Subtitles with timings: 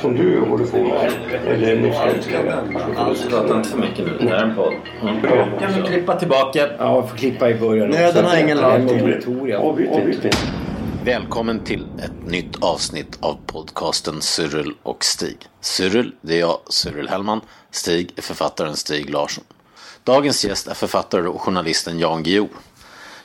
[0.00, 1.12] som du håller på med,
[1.46, 2.62] eller nyförälskade.
[3.30, 4.18] Prata inte för mycket nu.
[4.20, 4.74] Det här är en podd.
[5.60, 6.68] Kan vi klippa tillbaka?
[6.78, 8.78] Ja, jag får klippa i början Nöden har ingen lag.
[8.78, 9.58] Victoria.
[9.58, 10.30] Avbryt inte.
[11.04, 15.36] Välkommen till ett nytt avsnitt av podcasten Cyril och Stig.
[15.60, 17.40] Cyril, det är jag, Cyril Hellman.
[17.70, 19.44] Stig är författaren Stig Larsson.
[20.04, 22.48] Dagens gäst är författare och journalisten Jan Guillou.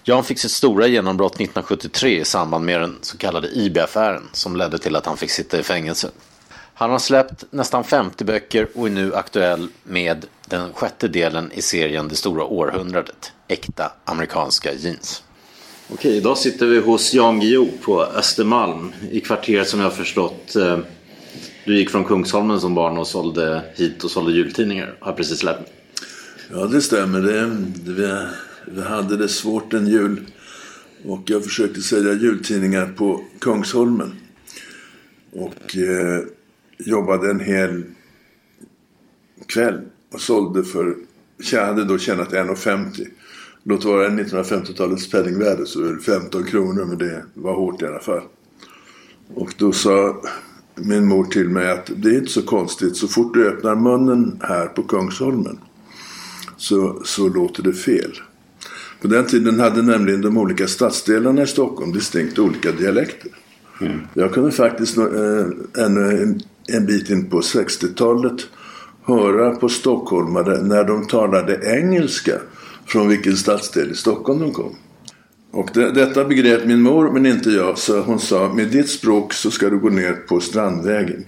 [0.03, 4.77] Jan fick sitt stora genombrott 1973 i samband med den så kallade IB-affären som ledde
[4.77, 6.09] till att han fick sitta i fängelse.
[6.79, 11.61] Han har släppt nästan 50 böcker och är nu aktuell med den sjätte delen i
[11.61, 15.23] serien Det stora århundradet, äkta amerikanska jeans.
[15.93, 20.55] Okej, idag sitter vi hos Jan Guillou på Östermalm i kvarteret som jag har förstått
[20.55, 20.79] eh,
[21.65, 24.95] du gick från Kungsholmen som barn och sålde hit och sålde jultidningar.
[24.99, 25.71] Har precis lärt mig.
[26.51, 27.21] Ja, det stämmer.
[27.21, 27.41] Det,
[27.85, 28.25] det, vi,
[28.65, 30.25] vi hade det svårt en jul.
[31.05, 34.15] Och jag försökte sälja jultidningar på Kungsholmen.
[35.31, 36.23] Och eh,
[36.79, 37.83] jobbade en hel
[39.45, 39.81] kväll
[40.13, 40.95] och sålde för...
[41.51, 43.07] Jag hade då tjänat 1,50.
[43.63, 47.99] Låt vara 1950-talets penningvärde så är det 15 kronor men det var hårt i alla
[47.99, 48.21] fall.
[49.33, 50.21] Och då sa
[50.75, 52.97] min mor till mig att det är inte så konstigt.
[52.97, 55.59] Så fort du öppnar munnen här på Kungsholmen
[56.57, 58.11] så, så låter det fel.
[59.01, 63.31] På den tiden hade nämligen de olika stadsdelarna i Stockholm distinkt olika dialekter.
[63.81, 63.99] Mm.
[64.13, 65.05] Jag kunde faktiskt äh,
[65.77, 66.39] ännu
[66.75, 68.47] en, bit in på 60-talet
[69.03, 72.33] höra på stockholmare när de talade engelska
[72.85, 74.75] från vilken stadsdel i Stockholm de kom.
[75.51, 79.33] Och det, detta begrep min mor men inte jag så hon sa med ditt språk
[79.33, 81.25] så ska du gå ner på Strandvägen.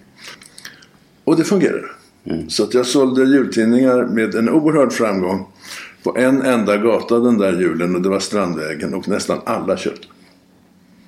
[1.23, 1.87] Och det fungerade.
[2.23, 2.49] Mm.
[2.49, 5.47] Så att jag sålde jultidningar med en oerhörd framgång
[6.03, 10.07] på en enda gata den där julen och det var Strandvägen och nästan alla köpte.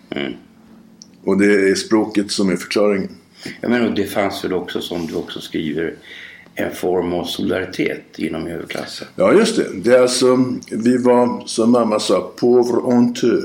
[0.09, 0.33] Mm.
[1.23, 3.09] Och det är språket som är förklaringen.
[3.61, 5.95] Ja, men det fanns väl också som du också skriver
[6.55, 9.07] en form av solidaritet inom överklassen.
[9.15, 9.67] Ja just det.
[9.73, 13.41] det är alltså, vi var som mamma sa pauvre en peu.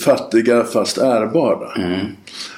[0.00, 1.72] Fattiga fast ärbara.
[1.72, 2.06] Mm.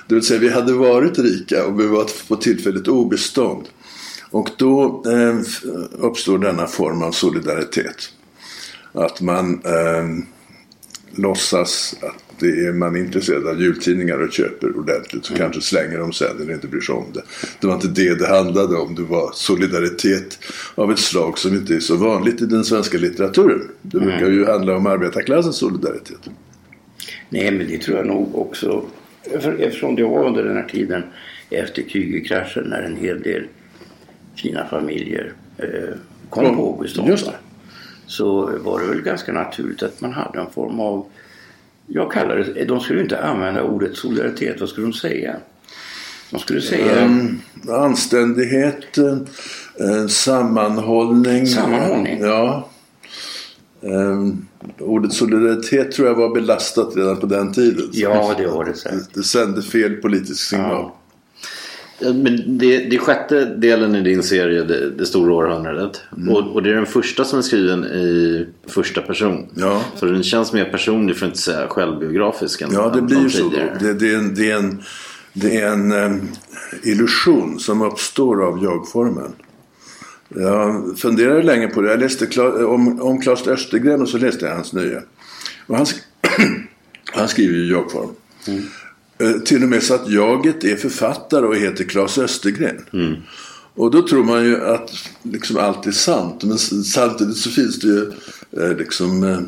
[0.06, 3.68] Det vill säga vi hade varit rika och vi var på tillfälligt obestånd.
[4.30, 5.38] Och då eh,
[5.92, 8.12] uppstår denna form av solidaritet.
[8.92, 10.24] Att man eh,
[11.14, 15.42] låtsas att det är man är intresserad av jultidningar och köper ordentligt så mm.
[15.42, 17.22] kanske slänger de sen eller inte bryr sig om det.
[17.60, 18.94] Det var inte det det handlade om.
[18.94, 20.38] Det var solidaritet
[20.74, 23.68] av ett slag som inte är så vanligt i den svenska litteraturen.
[23.82, 24.08] Det mm.
[24.08, 26.30] brukar ju handla om arbetarklassens solidaritet.
[27.28, 28.84] Nej, men det tror jag nog också.
[29.58, 31.02] Eftersom det var under den här tiden
[31.50, 33.46] efter Krügerkraschen när en hel del
[34.36, 35.66] fina familjer eh,
[36.30, 36.98] kom ja, på August
[38.10, 41.06] Så var det väl ganska naturligt att man hade en form av
[41.86, 45.36] jag kallar det, de skulle inte använda ordet solidaritet, vad skulle de säga?
[46.30, 47.04] De skulle säga...
[47.04, 51.46] Um, anständighet, uh, sammanhållning.
[51.46, 52.20] Sammanhållning?
[52.20, 52.68] Ja.
[53.80, 54.46] Um,
[54.78, 57.88] ordet solidaritet tror jag var belastat redan på den tiden.
[57.92, 58.98] Ja, det var det säkert.
[58.98, 60.72] Det, det sände fel politisk signal.
[60.72, 60.99] Ja.
[62.00, 66.00] Men det, det är sjätte delen i din serie, Det, det stora århundradet.
[66.16, 66.34] Mm.
[66.34, 69.46] Och, och, det är den första som är skriven i första person.
[69.54, 69.84] Ja.
[69.96, 72.60] Så den känns mer personlig för att inte säga självbiografisk.
[72.62, 73.48] Än ja, det blir ju så.
[73.80, 74.82] Det, det, är en, det är en,
[75.32, 76.28] det är en um,
[76.82, 79.32] illusion som uppstår av jag-formen.
[80.28, 81.90] Jag funderade länge på det.
[81.90, 85.02] Jag läste om, om Claes Östergren och så läste jag hans nya.
[85.66, 85.86] Och han,
[87.12, 88.10] han skriver ju jag-form.
[88.48, 88.62] Mm.
[89.20, 92.84] Eh, till och med så att jaget är författare och heter Claes Östergren.
[92.92, 93.14] Mm.
[93.74, 94.90] Och då tror man ju att
[95.22, 96.44] liksom allt är sant.
[96.44, 98.12] Men samtidigt så finns det ju
[98.62, 99.38] eh, liksom eh,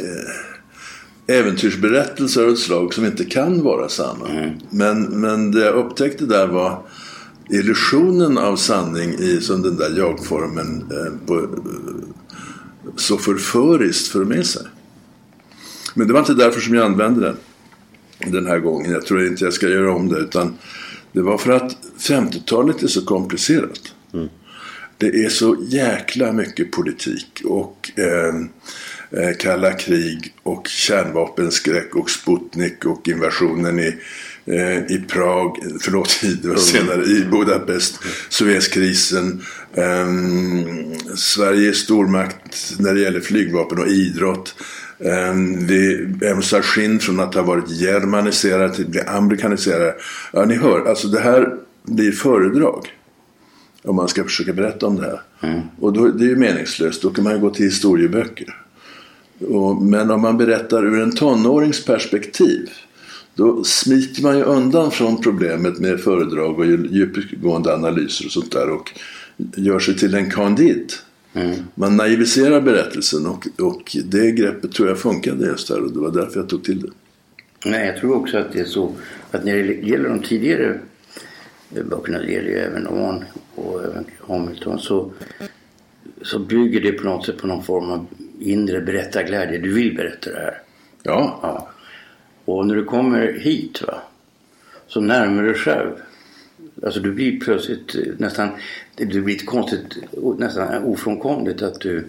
[0.00, 4.28] eh, äventyrsberättelser av ett slag som inte kan vara sanna.
[4.28, 4.50] Mm.
[4.70, 6.82] Men, men det jag upptäckte där var
[7.50, 11.48] illusionen av sanning i som den där jag-formen eh, på,
[12.96, 14.62] så förföriskt för med sig.
[15.94, 17.36] Men det var inte därför som jag använde den
[18.18, 18.92] den här gången.
[18.92, 20.18] Jag tror inte jag ska göra om det.
[20.18, 20.58] Utan
[21.12, 23.92] det var för att 50-talet är så komplicerat.
[24.14, 24.28] Mm.
[24.98, 27.42] Det är så jäkla mycket politik.
[27.44, 28.34] Och eh,
[29.22, 33.96] eh, kalla krig och kärnvapenskräck och Sputnik och invasionen i
[34.46, 37.98] eh, i Prag, förlåt, var senare, i Budapest,
[38.28, 39.42] Suezkrisen.
[39.74, 44.54] Um, Sverige är stormakt när det gäller flygvapen och idrott.
[44.98, 49.94] Um, vi ömsar skinn från att ha varit germaniserade till att bli amerikaniserade.
[50.32, 52.86] Ja, ni hör, alltså det här blir föredrag.
[53.82, 55.48] Om man ska försöka berätta om det här.
[55.50, 55.60] Mm.
[55.80, 58.56] Och då, det är ju meningslöst, då kan man ju gå till historieböcker.
[59.48, 62.70] Och, men om man berättar ur en tonårings perspektiv
[63.36, 68.70] då smiter man ju undan från problemet med föredrag och djupgående analyser och sånt där
[68.70, 68.92] och
[69.56, 70.92] gör sig till en kandid.
[71.36, 71.54] Mm.
[71.74, 76.10] Man naiviserar berättelsen och, och det greppet tror jag funkade just där och det var
[76.10, 76.90] därför jag tog till det.
[77.64, 78.92] Nej, jag tror också att det är så
[79.30, 80.78] att när det gäller de tidigare
[81.84, 83.24] böckerna, det gäller ju även Oman
[83.54, 85.12] och även Hamilton, så,
[86.22, 88.06] så bygger det på något sätt på någon form av
[88.40, 89.58] inre berättarglädje.
[89.58, 90.62] Du vill berätta det här.
[91.02, 91.38] Ja.
[91.42, 91.68] ja.
[92.44, 94.02] Och när du kommer hit va,
[94.86, 95.90] så närmar du själv.
[96.82, 98.48] Alltså du blir plötsligt eh, nästan,
[98.94, 99.96] det blir ett konstigt,
[100.38, 102.04] nästan ofrånkomligt att du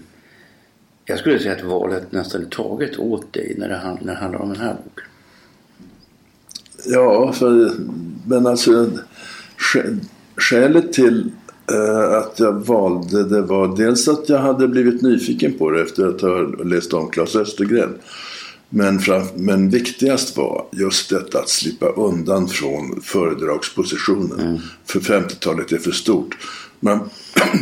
[1.09, 4.19] jag skulle säga att valet nästan är taget åt dig när det, handlar, när det
[4.19, 5.05] handlar om den här boken.
[6.85, 7.71] Ja, för,
[8.27, 8.89] men alltså
[10.35, 11.31] skälet till
[11.71, 16.07] eh, att jag valde det var dels att jag hade blivit nyfiken på det efter
[16.07, 17.97] att ha läst om Claes Östergren.
[18.69, 24.39] Men, fram, men viktigast var just detta att slippa undan från föredragspositionen.
[24.39, 24.59] Mm.
[24.85, 26.37] För 50-talet är för stort.
[26.79, 27.09] Man,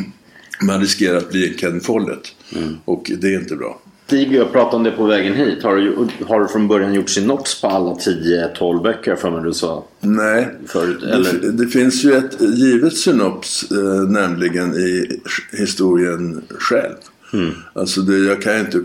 [0.62, 2.36] man riskerar att bli en Ken Follett.
[2.56, 2.78] Mm.
[2.86, 3.82] Och det är inte bra.
[4.08, 5.64] Stig och jag pratade om det på vägen hit.
[5.64, 9.84] Har du, har du från början gjort synops på alla 10-12 böcker för du sa?
[10.00, 11.02] Nej, förut?
[11.02, 15.22] Det, det, finns ju ett givet synops eh, nämligen i
[15.52, 16.96] historien själv.
[17.36, 17.54] Mm.
[17.74, 18.82] Alltså det, jag kan inte...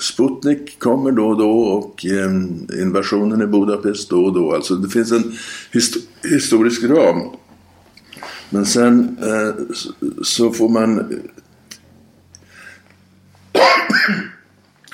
[0.00, 2.30] Sputnik kommer då och då och eh,
[2.82, 4.54] invasionen i Budapest då och då.
[4.54, 5.32] Alltså det finns en
[5.72, 7.30] hist historisk ram.
[8.50, 9.54] Men sen eh,
[10.22, 10.98] så får man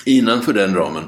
[0.05, 1.05] innanför den ramen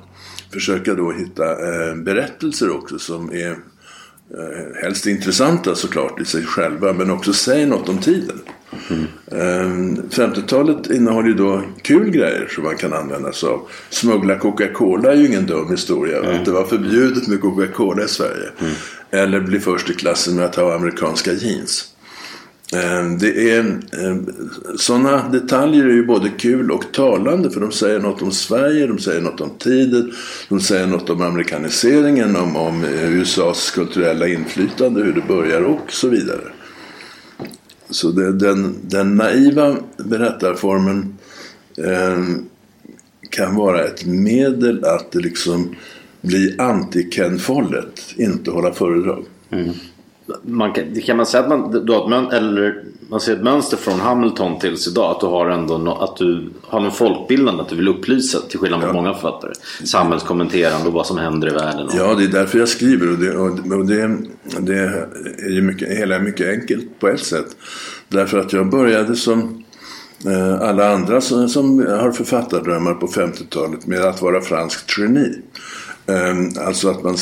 [0.52, 6.92] försöka då hitta eh, berättelser också som är eh, helst intressanta såklart i sig själva
[6.92, 8.40] men också säger något om tiden.
[8.90, 9.96] Mm.
[10.10, 13.68] 50-talet innehåller ju då kul grejer som man kan använda sig av.
[13.90, 16.18] Smuggla Coca-Cola är ju ingen dum historia.
[16.18, 16.34] Mm.
[16.34, 18.48] Att det var förbjudet med Coca-Cola i Sverige.
[18.60, 18.72] Mm.
[19.10, 21.92] Eller bli först i klassen med att ha amerikanska jeans.
[22.76, 24.26] Ehm, det är, ehm,
[24.76, 28.98] sådana detaljer är ju både kul och talande för de säger något om Sverige, de
[28.98, 30.12] säger något om tiden,
[30.48, 36.08] de säger något om amerikaniseringen, om, om USAs kulturella inflytande, hur det börjar och så
[36.08, 36.51] vidare.
[37.92, 41.18] Så det, den, den naiva berättarformen
[41.76, 42.24] eh,
[43.30, 45.74] kan vara ett medel att liksom
[46.20, 49.24] bli anti-Ken Follett, inte hålla föredrag.
[49.50, 49.70] Mm.
[50.42, 53.76] Man kan, kan man säga att man, du har ett, eller, man ser ett mönster
[53.76, 55.10] från Hamilton tills idag?
[55.10, 58.58] Att du har ändå no, att du har någon folkbildande, att du vill upplysa till
[58.58, 58.92] skillnad mot ja.
[58.92, 59.52] många författare.
[59.84, 61.86] Samhällskommenterande och vad som händer i världen.
[61.86, 61.94] Och...
[61.96, 63.36] Ja, det är därför jag skriver och det,
[63.76, 64.18] och det,
[64.60, 65.06] det
[65.38, 67.56] är ju mycket, hela mycket enkelt på ett sätt.
[68.08, 69.64] Därför att jag började som
[70.26, 75.38] eh, alla andra som, som har författardrömmar på 50-talet med att vara franskt geni.
[76.06, 77.16] Eh, alltså att man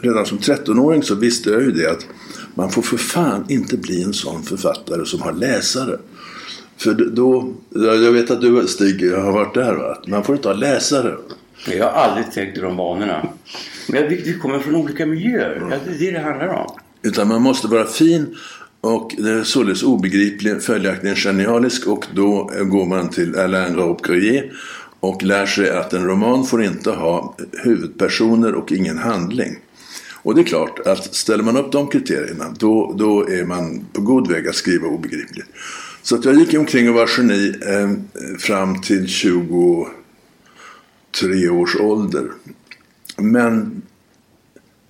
[0.00, 2.06] redan som 13-åring så visste jag ju det att
[2.54, 5.98] man får för fan inte bli en sån författare som har läsare.
[6.76, 10.02] För då, jag vet att du Stig har varit där va?
[10.06, 11.16] Man får inte ha läsare.
[11.68, 13.28] Jag har aldrig tänkt i de banorna.
[13.88, 15.66] Men vi kommer från olika miljöer.
[15.70, 16.66] Ja, det är det det handlar om.
[17.02, 18.36] Utan man måste vara fin
[18.80, 19.12] och
[19.44, 24.44] således obegriplig, följaktligen genialisk och då går man till Alain Robbe
[25.00, 29.56] och lär sig att en roman får inte ha huvudpersoner och ingen handling.
[30.22, 34.00] Och det är klart att ställer man upp de kriterierna då, då är man på
[34.00, 35.46] god väg att skriva obegripligt.
[36.02, 37.90] Så att jag gick omkring och var geni eh,
[38.38, 42.30] fram till 23 års ålder.
[43.16, 43.82] Men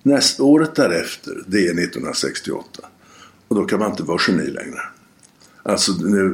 [0.03, 2.87] nästa året därefter, det är 1968.
[3.47, 4.79] Och då kan man inte vara geni längre.
[5.63, 5.91] Alltså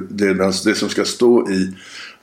[0.10, 1.74] det, alltså det som ska stå i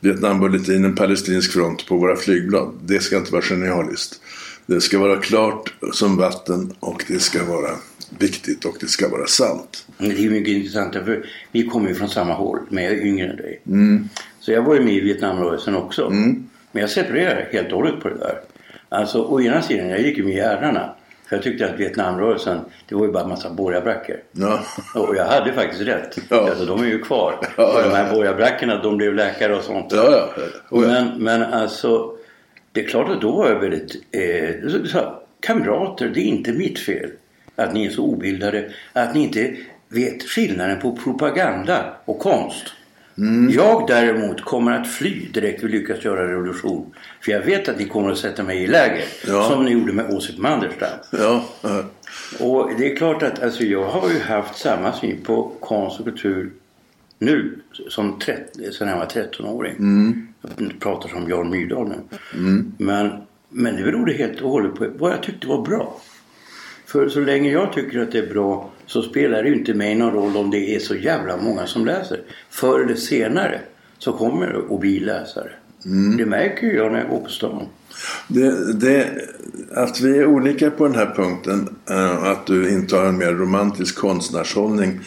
[0.01, 2.75] Vietnambulletinen palestinsk front på våra flygblad.
[2.85, 4.21] Det ska inte vara genialiskt.
[4.67, 7.71] Det ska vara klart som vatten och det ska vara
[8.19, 9.87] viktigt och det ska vara sant.
[9.99, 13.31] Det är mycket intressant för vi kommer ju från samma håll men jag är yngre
[13.31, 13.61] än dig.
[13.67, 14.09] Mm.
[14.41, 16.07] Så jag var ju med i Vietnamrörelsen också.
[16.07, 16.49] Mm.
[16.73, 18.41] Men jag separerar helt och hållet på det där.
[18.89, 20.95] Alltså å ena sidan, jag gick ju med i herrarna.
[21.29, 24.17] För jag tyckte att Vietnamrörelsen, det var ju bara en massa borgarbrackor.
[24.33, 24.61] Ja.
[24.95, 26.19] Och jag hade faktiskt rätt.
[26.29, 26.49] Ja.
[26.51, 27.49] Alltså, de är ju kvar.
[27.57, 27.97] Ja, och de ja.
[27.97, 29.93] här borgarbrackorna, de blev läkare och sånt.
[29.93, 30.43] Ja, ja.
[30.71, 30.79] Ja.
[30.81, 32.17] Men, men alltså,
[32.75, 33.97] det är klart att då var jag väldigt...
[34.11, 37.11] Eh, så, så, kamrater, det är inte mitt fel
[37.57, 38.71] att ni är så obildade.
[38.93, 39.57] Att ni inte
[39.89, 42.73] vet skillnaden på propaganda och konst.
[43.19, 43.51] Mm.
[43.51, 46.95] Jag däremot kommer att fly direkt vi lyckas göra revolution.
[47.21, 49.05] För jag vet att ni kommer att sätta mig i läger.
[49.27, 49.49] Ja.
[49.51, 50.99] Som ni gjorde med Åsip Manderstam.
[51.11, 51.45] Ja.
[52.41, 56.05] Och det är klart att alltså, jag har ju haft samma syn på konst och
[56.07, 56.51] kultur
[57.19, 59.75] nu som 30, sen jag var 13-åring.
[59.79, 60.34] Jag
[60.81, 61.95] pratar som Jan Myrdal nu.
[62.79, 63.11] Men,
[63.49, 66.01] men det berodde helt och hållet på vad jag tyckte var bra.
[66.87, 69.95] För så länge jag tycker att det är bra så spelar det ju inte mig
[69.95, 72.21] någon roll om det är så jävla många som läser.
[72.51, 73.61] Förr eller senare
[73.99, 75.51] så kommer det att bli läsare.
[76.19, 77.67] Det märker jag när jag går på stan.
[78.29, 79.11] Det, det,
[79.75, 83.33] att vi är olika på den här punkten, eh, att du inte har en mer
[83.33, 85.01] romantisk konstnärshållning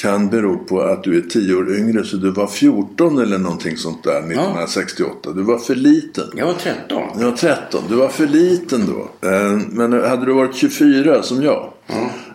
[0.00, 3.76] kan bero på att du är tio år yngre så du var 14 eller någonting
[3.76, 5.32] sånt där 1968.
[5.32, 6.24] Du var för liten.
[6.36, 7.02] Jag var 13.
[7.18, 7.84] Jag var 13.
[7.88, 9.28] Du var för liten då.
[9.28, 11.72] Eh, Men hade du varit 24 som jag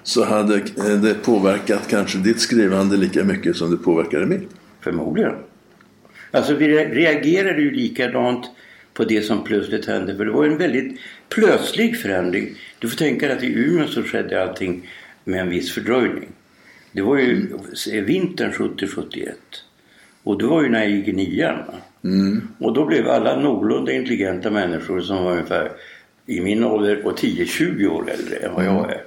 [0.03, 4.49] så hade eh, det påverkat kanske ditt skrivande lika mycket som det påverkade mitt.
[4.81, 5.33] Förmodligen.
[6.31, 8.45] Alltså vi re- reagerade ju likadant
[8.93, 10.15] på det som plötsligt hände.
[10.15, 12.49] För det var en väldigt plötslig förändring.
[12.79, 14.89] Du får tänka dig att i Umeå så skedde allting
[15.23, 16.27] med en viss fördröjning.
[16.93, 17.47] Det var ju
[18.05, 19.29] vintern 70-71.
[20.23, 21.57] Och det var ju när jag gick i nian.
[21.57, 21.73] va?
[22.59, 25.71] Och då blev alla någorlunda intelligenta människor som var ungefär
[26.25, 29.01] i min ålder och 10-20 år äldre än vad jag är.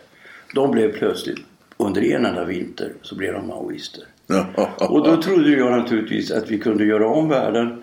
[0.54, 1.38] De blev plötsligt,
[1.76, 4.04] under en enda vinter, så blev de maoister.
[4.78, 7.82] Och då trodde jag naturligtvis att vi kunde göra om världen.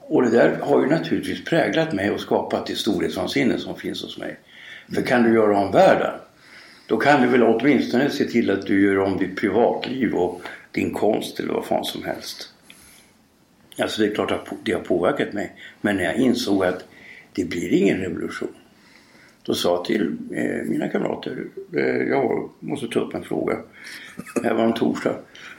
[0.00, 4.18] Och det där har ju naturligtvis präglat mig och skapat det storhetsvansinne som finns hos
[4.18, 4.36] mig.
[4.94, 6.12] För kan du göra om världen,
[6.86, 10.92] då kan du väl åtminstone se till att du gör om ditt privatliv och din
[10.92, 12.50] konst eller vad fan som helst.
[13.78, 15.52] Alltså det är klart att det har påverkat mig.
[15.80, 16.84] Men när jag insåg att
[17.32, 18.54] det blir ingen revolution.
[19.42, 21.44] Då sa jag till eh, mina kamrater,
[21.76, 23.58] eh, jag måste ta upp en fråga.
[24.42, 25.16] Det här var en torsdag.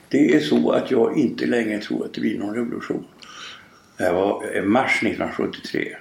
[0.10, 3.05] Det är så att jag inte längre tror att det blir någon revolution.
[3.98, 5.96] Det här var eh, mars 1973.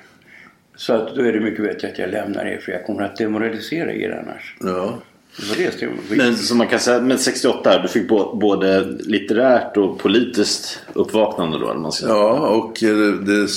[0.77, 3.17] Så att då är det mycket bättre att jag lämnar er för jag kommer att
[3.17, 4.57] demoralisera er annars.
[4.61, 4.99] Ja.
[5.37, 5.93] Det jag.
[6.17, 11.75] Men som man kan säga, men 68, du fick både litterärt och politiskt uppvaknande då?
[11.75, 12.07] Man ska.
[12.07, 13.49] Ja, och eh, det,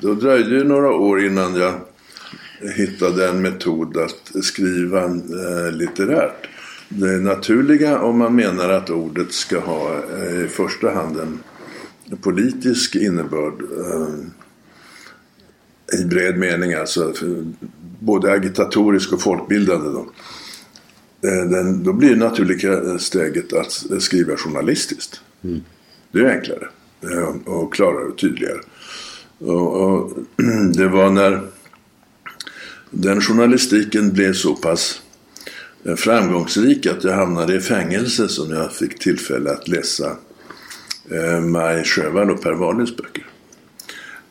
[0.00, 1.80] då dröjde ju några år innan jag
[2.76, 6.48] hittade en metod att skriva eh, litterärt.
[6.88, 11.38] Det naturliga om man menar att ordet ska ha eh, i första hand en
[12.20, 14.08] politisk innebörd eh,
[16.00, 17.12] i bred mening, alltså
[17.98, 19.88] både agitatorisk och folkbildande.
[19.90, 20.06] Då.
[21.24, 25.20] Eh, Den, då blir det naturliga steget att skriva journalistiskt.
[26.12, 26.68] Det är enklare
[27.02, 28.60] eh, och klarare och tydligare.
[29.38, 30.12] Och, och
[30.74, 31.40] det var när
[32.90, 35.02] den journalistiken blev så pass
[35.84, 40.16] eh, framgångsrik att jag hamnade i fängelse som jag fick tillfälle att läsa
[41.10, 43.26] eh, Maj Sjöwall och Per Wahlöös böcker.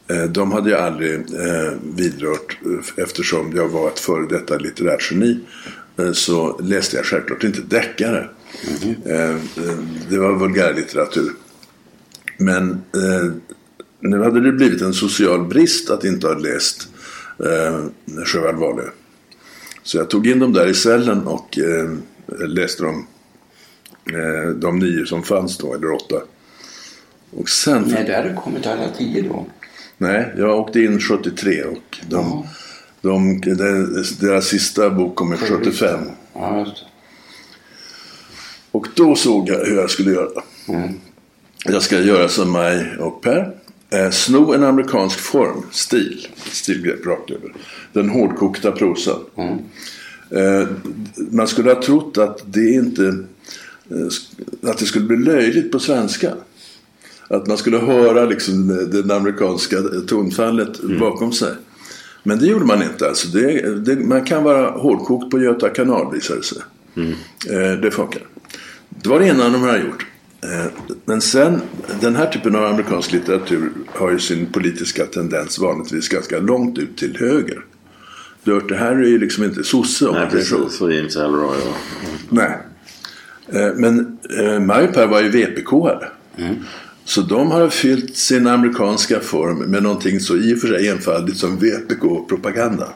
[0.08, 5.12] Eh, De hade jag aldrig eh, vidrört eh, eftersom jag var ett före detta litterärt
[5.12, 5.40] geni.
[5.98, 8.30] Eh, Så läste jag självklart inte deckare.
[9.06, 9.36] Eh,
[10.10, 11.32] Det var vulgärlitteratur.
[12.38, 12.82] Men
[14.00, 16.88] nu hade det blivit en social brist att inte ha läst
[18.26, 18.90] Sjöwall Wahlöö.
[19.84, 21.60] Så jag tog in dem där i cellen och
[22.48, 23.08] läste dem.
[24.56, 26.22] De nio som fanns då, eller åtta.
[27.32, 27.84] Och sen...
[27.88, 29.46] Nej, det hade kommit alla tio då.
[29.98, 32.48] Nej, jag åkte in 73 och de, de,
[33.04, 33.42] de,
[34.20, 36.00] deras sista bok kom 75.
[36.34, 36.66] Ja.
[38.72, 40.44] Och då såg jag hur jag skulle göra.
[41.66, 43.56] Jag ska göra som Maj och Per.
[43.90, 47.54] Eh, sno en amerikansk form, stil, stilgrepp rakt över.
[47.94, 49.20] Den hårdkokta prosan.
[50.30, 50.68] Eh,
[51.32, 53.06] man skulle ha trott att det inte
[53.90, 56.34] eh, att det skulle bli löjligt på svenska.
[57.28, 61.54] Att man skulle höra liksom det amerikanska tonfallet bakom sig.
[62.24, 63.08] Men det gjorde man inte.
[63.08, 66.58] Alltså det, det, man kan vara hårdkokt på Göta kanal visade det sig.
[67.50, 68.22] Eh, det funkar.
[68.89, 70.06] Det var det ena de har gjort.
[70.44, 70.72] Eh,
[71.06, 71.62] Men sen,
[72.01, 76.98] den här typen av amerikansk litteratur har ju sin politiska tendens vanligtvis ganska långt ut
[76.98, 77.65] till höger.
[78.44, 80.58] Dirty Harry är ju liksom inte sosse om Nej, säger så.
[80.58, 80.77] precis.
[80.77, 81.75] Så James Ellroy och...
[82.30, 82.58] Nej.
[83.48, 86.06] Eh, Men eh, Per var ju VPK-are.
[87.06, 91.38] Så de har fyllt sin amerikanska form med någonting så i och för sig enfaldigt
[91.38, 92.88] som VPK-propaganda.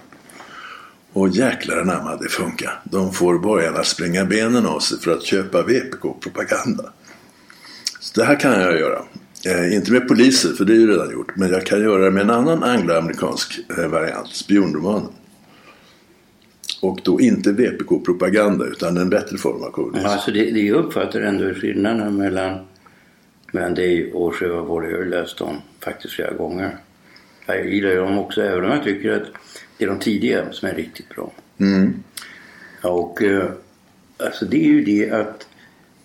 [1.14, 2.82] Och jäklar anamma det funkar.
[2.84, 6.84] De får borgarna springa benen av sig för att köpa VPK-propaganda.
[8.00, 9.02] Så det här kan jag göra.
[9.46, 11.36] Eh, inte med poliser, för det är ju redan gjort.
[11.36, 15.12] Men jag kan göra det med en annan angloamerikansk eh, variant, spionromanen.
[16.82, 20.06] Och då inte VPK-propaganda utan en bättre form av kommunism.
[20.06, 22.60] Ja, alltså det, det uppfattar ändå skillnaden mellan,
[23.58, 24.86] mellan dig och Sjö Vård.
[24.86, 26.78] Jag har läst dem faktiskt flera gånger.
[27.46, 29.28] Jag gillar dem också även om jag tycker att
[29.78, 31.32] det är de tidiga som är riktigt bra.
[31.58, 32.04] Mm.
[32.84, 33.50] Och eh,
[34.18, 35.48] alltså det är ju det att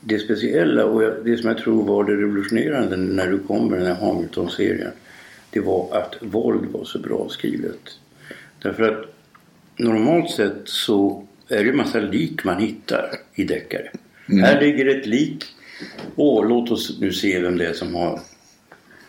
[0.01, 3.97] det speciella och det som jag tror var det revolutionerande när du kom med den
[3.97, 4.93] här Hamilton-serien.
[5.51, 7.81] Det var att våld var så bra skrivet.
[8.63, 9.15] Därför att
[9.77, 13.91] normalt sett så är det en massa lik man hittar i deckare.
[14.29, 14.45] Mm.
[14.45, 15.45] Här ligger ett lik.
[16.15, 18.21] Och låt oss nu se vem det är som har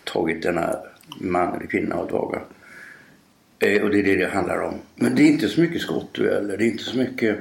[0.04, 0.76] tagit denna
[1.18, 2.46] man eller kvinna av dagar.
[3.60, 4.74] Eh, och det är det det handlar om.
[4.96, 6.58] Men det är inte så mycket skottdueller.
[6.58, 7.38] Det är inte så mycket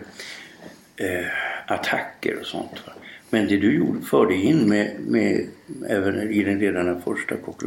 [0.97, 1.27] eh,
[1.67, 2.87] attacker och sånt.
[2.87, 2.93] Va?
[3.31, 5.47] Men det du gjorde, förde in med, med
[5.89, 7.63] även i den redan den första Coq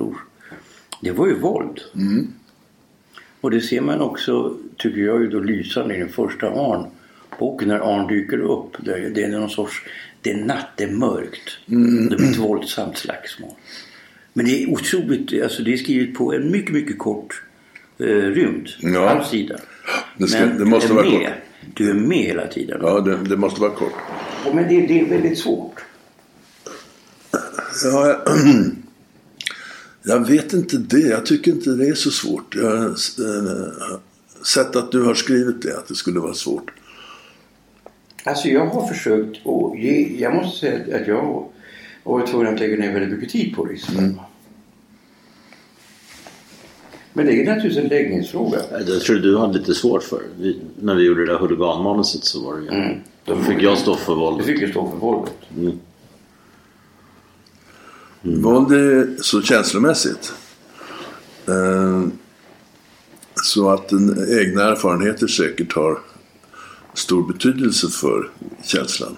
[1.02, 1.82] det var ju våld.
[1.96, 2.28] Mm.
[3.42, 7.80] Och det ser man också, tycker jag, ju då lysande i den första Arn-boken när
[7.80, 8.78] Arn dyker upp.
[8.80, 9.84] Det, det är någon sorts,
[10.26, 11.58] det är natt, det är mörkt.
[11.68, 12.10] Mm.
[12.10, 13.52] Det blir ett våldsamt slagsmål.
[14.34, 17.42] Men det är otroligt, alltså det är skrivet på en mycket, mycket kort
[18.00, 18.70] eh, rymd.
[18.80, 19.08] Ja.
[19.08, 19.56] Halv sida.
[20.18, 21.28] Det, ska, Men det måste du är vara med.
[21.28, 21.74] kort.
[21.74, 22.80] Du är med hela tiden.
[22.82, 23.94] Ja, det, det måste vara kort.
[24.46, 25.86] Och Men det, det är väldigt svårt.
[27.84, 28.22] Ja, jag,
[30.04, 31.00] jag vet inte det.
[31.00, 32.56] Jag tycker inte det är så svårt.
[32.56, 34.00] Jag har eh,
[34.46, 36.72] sett att du har skrivit det, att det skulle vara svårt.
[38.28, 41.48] Alltså jag har försökt att ge, jag måste säga att jag har
[42.04, 43.90] varit tvungen att lägga ner väldigt mycket tid på det.
[43.98, 44.20] Mm.
[47.14, 48.58] Men det är naturligtvis en läggningsfråga.
[48.88, 52.44] Jag tror du hade lite svårt för vi, När vi gjorde det där huliganmanuset så
[52.46, 52.70] var det ju...
[52.70, 52.98] Mm.
[53.26, 54.46] Då fick jag stå för Du våldet.
[54.46, 55.34] fick ju stå för våldet.
[55.58, 55.80] Mm.
[58.42, 60.34] Våld är så känslomässigt.
[61.48, 62.08] Eh,
[63.44, 66.00] så att den egna erfarenheter säkert har
[66.96, 68.30] stor betydelse för
[68.64, 69.18] känslan.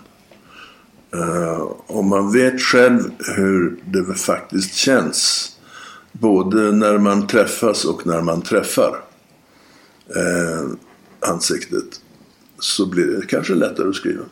[1.13, 5.51] Eh, uh, om man vet själv hur det faktiskt känns
[6.11, 9.03] både när man träffas och när man träffar
[10.15, 10.73] uh,
[11.19, 12.01] ansiktet
[12.59, 14.23] så blir det kanske lättare att skriva.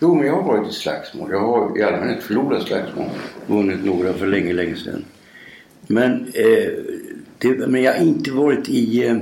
[0.00, 1.30] Jo, men jag har varit i slagsmål.
[1.30, 3.10] Jag har i allmänhet förlorat slagsmål.
[3.46, 5.04] Vunnit några för länge, länge sedan.
[5.86, 6.72] Men, eh,
[7.38, 9.06] det, men jag har inte varit i...
[9.06, 9.16] Eh,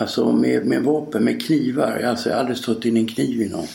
[0.00, 2.02] alltså med, med vapen, med knivar.
[2.06, 3.66] Alltså, jag har aldrig stått in en kniv i någon.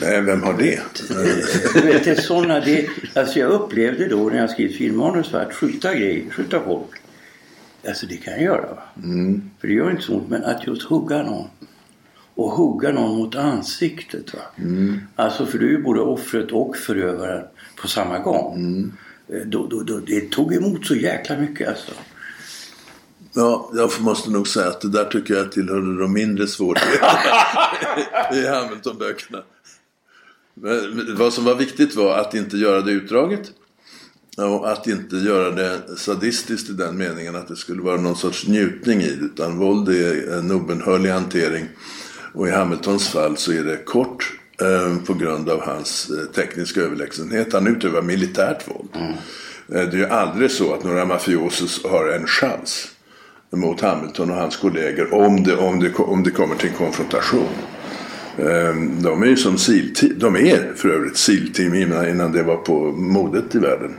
[0.00, 0.80] Nej, vem har det?
[1.74, 5.54] Du vet, det är såna, det, alltså jag upplevde då när jag skrev filmmanus att
[5.54, 6.90] skjuta grejer, skjuta folk.
[7.88, 8.60] Alltså det kan jag göra.
[8.74, 8.82] Va?
[9.60, 10.28] För det gör inte så ont.
[10.28, 11.48] Men att just hugga någon.
[12.34, 14.34] Och hugga någon mot ansiktet.
[14.34, 14.40] Va?
[15.16, 17.44] Alltså för du är ju både offret och förövaren
[17.82, 18.56] på samma gång.
[19.28, 21.92] Eh, Då, då, då, det tog emot så jäkla mycket alltså.
[23.32, 27.08] Ja, jag måste nog säga att det där tycker jag tillhörde de mindre svårigheterna
[28.32, 29.42] i Hamilton-böckerna.
[30.54, 33.52] Men vad som var viktigt var att inte göra det utdraget.
[34.36, 38.46] Och att inte göra det sadistiskt i den meningen att det skulle vara någon sorts
[38.46, 39.24] njutning i det.
[39.24, 41.68] Utan våld är en obönhörlig hantering.
[42.34, 46.80] Och i Hamiltons fall så är det kort eh, på grund av hans eh, tekniska
[46.80, 47.52] överlägsenhet.
[47.52, 48.88] Han utövar militärt våld.
[48.94, 49.14] Eh,
[49.68, 52.88] det är ju aldrig så att några mafiosos har en chans
[53.52, 57.48] mot Hamilton och hans kollegor om det, om det, om det kommer till en konfrontation.
[58.38, 59.56] Ehm, de är ju som
[60.16, 63.94] De är för övrigt SIL-team innan, innan det var på modet i världen.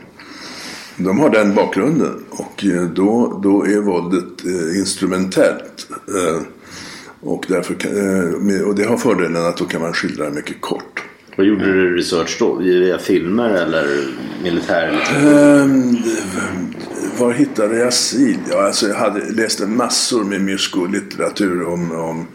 [0.96, 5.88] De har den bakgrunden och eh, då, då är våldet eh, instrumentellt.
[6.08, 6.42] Eh,
[7.20, 7.92] och, därför kan,
[8.64, 11.04] och det har fördelen att då kan man skildra mycket kort.
[11.36, 12.54] Vad gjorde du research då?
[12.54, 13.86] Via filmer eller
[14.42, 14.88] militär?
[15.16, 15.96] Ehm,
[17.18, 18.38] var hittade jag SIL?
[18.50, 22.26] Ja, alltså jag hade läste massor med mysko-litteratur om, om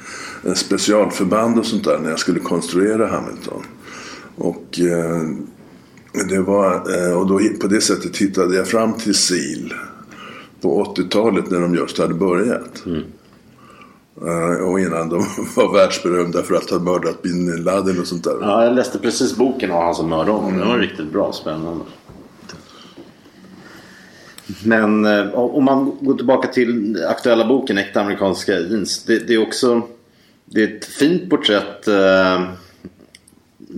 [0.55, 3.63] specialförband och sånt där när jag skulle konstruera Hamilton.
[4.35, 5.21] Och, eh,
[6.29, 9.73] det var, eh, och då, på det sättet hittade jag fram till SIL
[10.61, 12.83] på 80-talet när de just hade börjat.
[12.85, 12.93] Eh,
[14.61, 15.17] och innan de
[15.55, 18.37] var världsberömda för att ha mördat bin Laden och sånt där.
[18.41, 20.59] Ja, jag läste precis boken av han som mördade honom.
[20.59, 21.85] Den var riktigt bra, spännande.
[24.63, 29.03] Men eh, om man går tillbaka till aktuella boken Äkta amerikanska jeans.
[29.03, 29.81] Det, det är också
[30.45, 32.43] det är ett fint porträtt eh,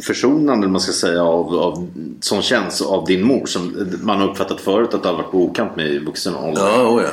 [0.02, 1.88] försonande man ska säga av, av,
[2.20, 5.44] som känns av din mor som man har uppfattat förut att du har varit på
[5.44, 6.62] okant med i vuxen ålder.
[6.62, 7.10] Ja, oh ja.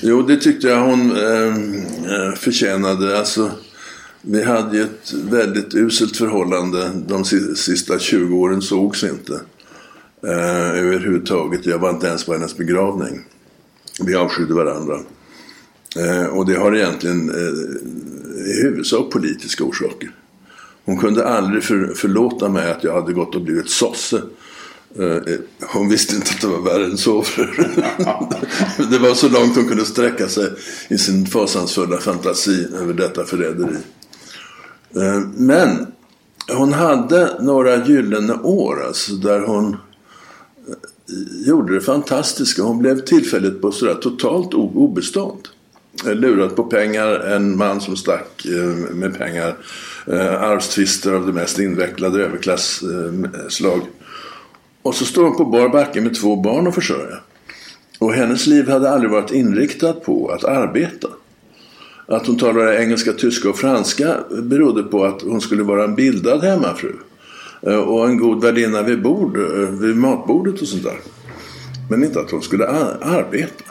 [0.00, 3.18] Jo, det tyckte jag hon ehm, eh, förtjänade.
[3.18, 3.50] Alltså,
[4.22, 6.90] vi hade ju ett väldigt uselt förhållande.
[7.08, 7.24] De
[7.56, 9.40] sista 20 åren sågs inte.
[10.22, 11.66] Eh, överhuvudtaget.
[11.66, 13.20] Jag var inte ens på hennes begravning.
[14.00, 15.00] Vi avskydde varandra.
[15.96, 20.10] Eh, och det har egentligen eh, i huvudsak politiska orsaker.
[20.84, 24.22] Hon kunde aldrig för, förlåta mig att jag hade gått och blivit sosse.
[24.98, 27.24] Eh, hon visste inte att det var värre än så.
[28.90, 30.50] det var så långt hon kunde sträcka sig
[30.88, 33.76] i sin fasansfulla fantasi över detta förräderi.
[34.96, 35.86] Eh, men
[36.52, 42.62] hon hade några gyllene år alltså, där hon eh, gjorde det fantastiska.
[42.62, 45.48] Hon blev tillfälligt på sådär totalt obestånd.
[46.04, 48.46] Lurad på pengar, en man som stack
[48.90, 49.56] med pengar.
[50.38, 53.80] Arvstvister av det mest invecklade överklasslag.
[54.82, 57.16] Och så står hon på bar backe med två barn att försörja.
[57.98, 61.08] Och hennes liv hade aldrig varit inriktat på att arbeta.
[62.06, 66.44] Att hon talade engelska, tyska och franska berodde på att hon skulle vara en bildad
[66.44, 66.92] hemmafru.
[67.62, 71.00] Eh, och en god värdinna vid, bord, eh, vid matbordet och sånt där.
[71.90, 73.64] Men inte att hon skulle arbeta.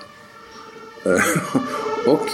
[1.05, 1.21] Eh,
[2.11, 2.27] och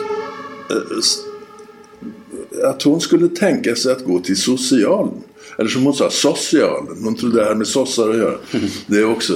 [2.63, 5.23] att hon skulle tänka sig att gå till socialen.
[5.57, 7.03] Eller som hon sa, socialen.
[7.03, 8.37] Hon trodde det här med sossar att göra.
[8.87, 9.33] Det också.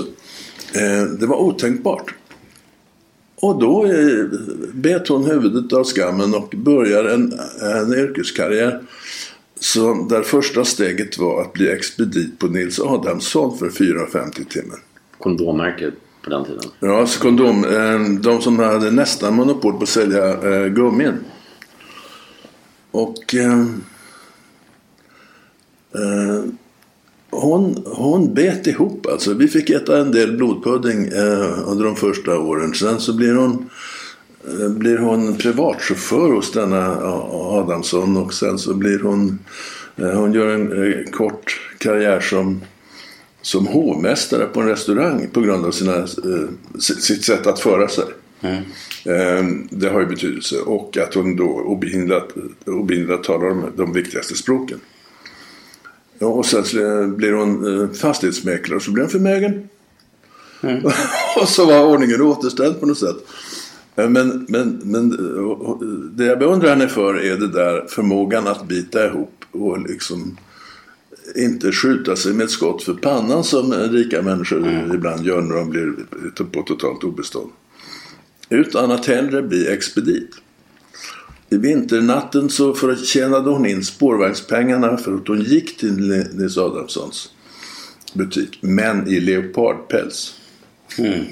[0.74, 2.14] Eh, det var otänkbart.
[3.36, 4.26] Och då eh,
[4.74, 8.82] bet hon huvudet av skammen och börjar en, en yrkeskarriär.
[9.60, 14.78] Så där första steget var att bli expedit på Nils Adamsson för 4,50 timmen.
[15.20, 16.64] Kondommärket på den tiden?
[16.80, 17.66] Ja, alltså kondom.
[17.66, 21.18] Eh, de som hade nästan monopol på att sälja eh, gummin.
[22.92, 23.36] Och
[25.96, 26.44] eh, eh,
[27.32, 29.34] hon, hon bet ihop alltså.
[29.34, 32.74] Vi fick äta en del blodpudding eh, under de första åren.
[32.74, 33.70] Sen så blir hon,
[34.48, 36.98] eh, blir hon privatchaufför hos denna
[37.32, 39.40] Adamsson och sen så blir hon,
[39.96, 42.62] eh, hon gör en eh, kort karriär som
[43.42, 46.08] som hovmästare på en restaurang på grund av sina,
[46.80, 48.06] sitt sätt att föra sig.
[48.42, 49.68] Mm.
[49.72, 50.56] Det har ju betydelse.
[50.56, 52.30] Och att hon då obehindrat,
[52.66, 54.80] obehindrat talar om de viktigaste språken.
[56.20, 59.70] Och sen blir hon eh, fastighetsmäklare och så blir hon förmögen.
[60.62, 60.86] Mm.
[61.42, 63.18] och så var ordningen återställd på något sätt.
[63.96, 65.10] Ehm, men, men, men
[66.18, 70.38] det jag beundrar henne för är det där förmågan att bita ihop och liksom
[71.36, 74.96] inte skjuta sig med ett skott för pannan som rika människor mm.
[74.96, 75.94] ibland gör när de blir
[76.52, 77.52] på totalt obestånd.
[78.50, 80.30] Utan att hellre bli expedit.
[81.52, 87.30] I vinternatten så förtjänade hon in spårvagnspengarna för att hon gick till Nils Adamssons
[88.14, 88.60] butik.
[88.62, 90.36] Men i leopardpäls.
[90.98, 91.26] Mm.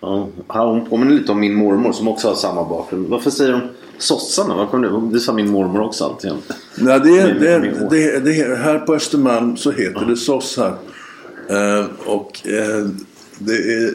[0.00, 3.06] Ja, hon påminner lite om min mormor som också har samma bakgrund.
[3.06, 4.56] Varför säger hon sossarna?
[4.56, 5.10] Vad kom det?
[5.12, 6.32] det sa min mormor också alltid.
[6.74, 10.06] Nej, det, min, det, det, det, här på Östermalm så heter ja.
[10.06, 10.78] det sossar.
[11.50, 12.88] Uh, och uh,
[13.38, 13.92] det är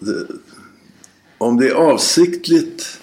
[1.38, 3.00] om det är avsiktligt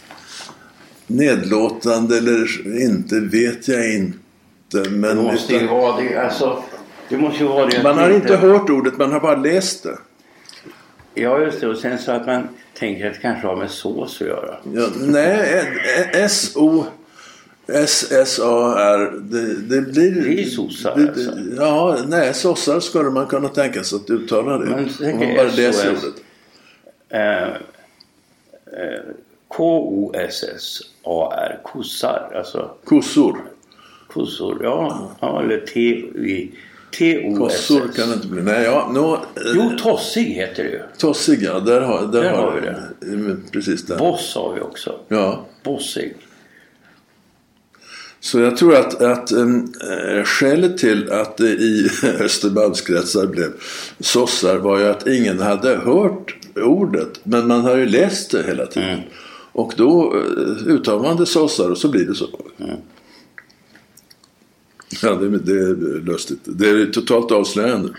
[1.07, 4.89] nedlåtande eller inte vet jag inte.
[4.89, 6.17] Men det måste ju vara det.
[6.17, 6.63] Alltså,
[7.09, 7.83] det måste ju vara det.
[7.83, 9.97] Man har inte hört ordet, man har bara läst det.
[11.13, 11.67] Ja, just det.
[11.67, 12.47] Och sen så att man
[12.79, 14.57] tänker att det kanske har med sås att göra.
[14.73, 15.63] Ja, nej,
[16.13, 16.85] S-O...
[17.67, 19.11] S-S-A-R.
[19.21, 20.11] Det, det blir...
[20.11, 21.31] Det är sossar det, alltså.
[21.57, 24.65] Ja, nej, sossar skulle man kunna tänka sig att uttala det.
[24.65, 26.15] Men, om man bara läser ordet.
[28.77, 28.99] Eh, eh,
[29.47, 31.59] K-O-S-S-A-R.
[31.63, 32.31] Kossar.
[32.35, 32.71] Alltså.
[32.83, 33.37] Kossor.
[34.07, 35.11] Kossor, ja.
[35.19, 36.59] ja eller T-O-S-S.
[37.37, 38.41] Kossor kan det inte bli.
[38.41, 39.19] Nej, ja, no,
[39.55, 40.81] jo, tossig heter det ju.
[40.97, 41.59] Tossig, ja.
[41.59, 43.37] Där har, där, där har vi det.
[43.51, 43.97] Precis där.
[43.97, 44.99] Boss har vi också.
[45.07, 45.45] Ja.
[45.63, 46.15] Bossig.
[48.19, 53.53] Så jag tror att, att äh, skälet till att det i Östermalmskretsar blev
[53.99, 57.19] sossar var ju att ingen hade hört ordet.
[57.23, 58.89] Men man har ju läst det hela tiden.
[58.89, 59.05] Mm.
[59.51, 62.27] Och då äh, uttalar man det sossar och så blir det så.
[62.59, 62.75] Mm.
[65.01, 66.39] Ja, det, det, är lustigt.
[66.43, 67.89] Det är totalt avslöjande.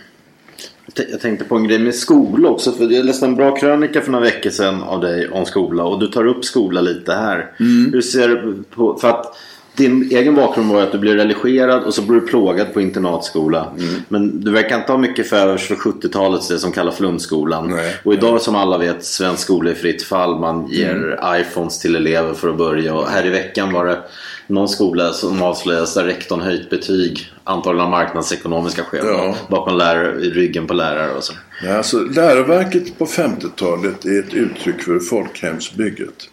[1.11, 2.73] Jag tänkte på en grej med skola också.
[2.73, 5.85] För jag läste en bra krönika för några veckor sedan av dig om skola.
[5.85, 7.53] Och du tar upp skola lite här.
[7.61, 7.93] Mm.
[7.93, 8.99] Hur ser du på...
[8.99, 9.37] För att
[9.77, 13.73] din egen bakgrund var att du blev religerad och så blev du plågad på internatskola.
[13.79, 13.95] Mm.
[14.09, 17.71] Men du verkar inte ha mycket för övers för 70-talets det som kallas flumskolan.
[17.71, 20.41] Nej, och idag som alla vet, svensk skola är fritt fall.
[20.41, 21.41] Man ger mm.
[21.41, 22.95] iPhones till elever för att börja.
[22.95, 23.99] Och här i veckan var det
[24.47, 27.33] någon skola som avslöjades där rektorn höjt betyg.
[27.45, 29.07] Antagligen av marknadsekonomiska skäl.
[29.07, 29.35] Ja.
[29.49, 31.33] Bakom lärare, i ryggen på lärare och så.
[31.65, 36.29] Ja, alltså, läroverket på 50-talet är ett uttryck för folkhemsbygget.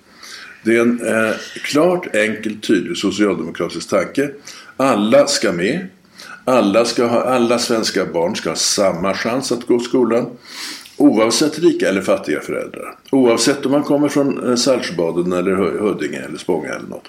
[0.63, 4.30] Det är en eh, klart, enkel, tydlig socialdemokratisk tanke.
[4.78, 5.88] Alla ska med.
[6.45, 10.26] Alla, ska ha, alla svenska barn ska ha samma chans att gå i skolan.
[10.97, 12.95] Oavsett rika eller fattiga föräldrar.
[13.12, 17.08] Oavsett om man kommer från eh, Saltsjöbaden eller Huddinge eller Spånga eller något.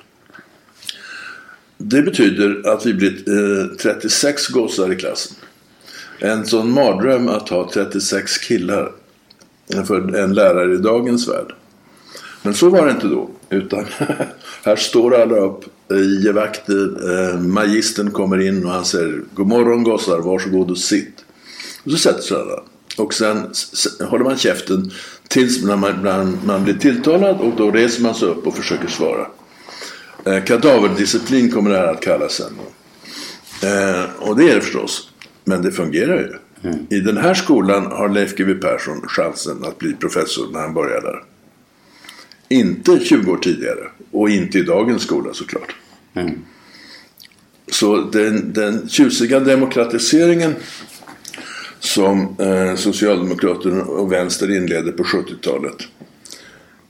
[1.79, 5.37] Det betyder att vi blir eh, 36 gossar i klassen.
[6.19, 8.93] En sån mardröm att ha 36 killar
[9.87, 11.55] för en lärare i dagens värld.
[12.43, 13.31] Men så var det inte då.
[13.51, 13.87] Utan
[14.65, 17.11] här står alla upp i vakter.
[17.13, 21.25] Eh, magistern kommer in och han säger God morgon gossar, varsågod och sitt.
[21.85, 22.63] Och så sätter sig alla.
[22.99, 23.51] Och sen
[24.01, 24.91] håller man käften
[25.29, 29.27] tills man, man, man blir tilltalad och då reser man sig upp och försöker svara.
[30.25, 32.53] Eh, kadaverdisciplin kommer det här att kallas sen.
[33.63, 35.09] Eh, och det är det förstås.
[35.45, 36.33] Men det fungerar ju.
[36.71, 36.87] Mm.
[36.91, 41.01] I den här skolan har Leif GW Persson chansen att bli professor när han börjar
[41.01, 41.23] där.
[42.53, 43.89] Inte 20 år tidigare.
[44.11, 45.77] Och inte i dagens skola såklart.
[46.15, 46.39] Mm.
[47.71, 50.55] Så den, den tjusiga demokratiseringen
[51.79, 55.77] som eh, Socialdemokraterna och Vänster inledde på 70-talet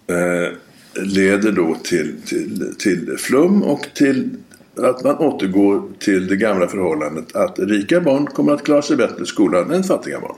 [0.06, 0.56] eh,
[1.02, 4.30] leder då till, till, till flum och till
[4.76, 9.22] att man återgår till det gamla förhållandet att rika barn kommer att klara sig bättre
[9.22, 10.36] i skolan än fattiga barn.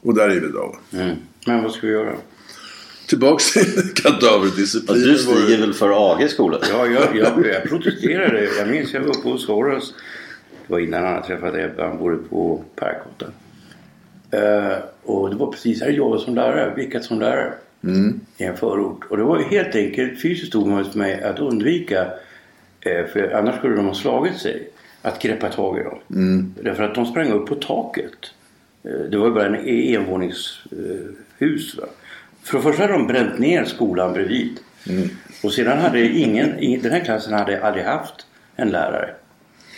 [0.00, 0.76] Och där är vi idag.
[0.92, 1.16] Mm.
[1.46, 2.16] Men vad ska vi göra?
[3.10, 5.02] Tillbaks till kadaverdisciplin.
[5.02, 6.58] Du stiger väl för AG skola?
[6.70, 8.48] Ja, jag, jag, jag protesterade.
[8.58, 9.94] Jag minns jag var uppe hos Horace.
[10.66, 11.88] Det var innan han träffade Ebba.
[11.88, 13.32] Han bodde på Parkhotten.
[14.34, 16.72] Uh, och det var precis här jag som lärare.
[16.76, 17.52] Vilket som lärare.
[17.84, 18.20] Mm.
[18.36, 19.04] I en förort.
[19.10, 22.04] Och det var helt enkelt fysiskt omöjligt för mig att undvika.
[22.86, 24.68] Uh, för annars skulle de ha slagit sig.
[25.02, 25.98] Att greppa tag i dem.
[26.10, 26.54] Mm.
[26.62, 28.32] Därför att de sprang upp på taket.
[28.86, 31.78] Uh, det var bara en envåningshus.
[31.78, 31.84] Va?
[32.42, 34.58] För det första hade de bränt ner skolan bredvid.
[34.88, 35.08] Mm.
[35.42, 38.26] Och sedan hade ingen, ingen, den här klassen hade aldrig haft
[38.56, 39.10] en lärare.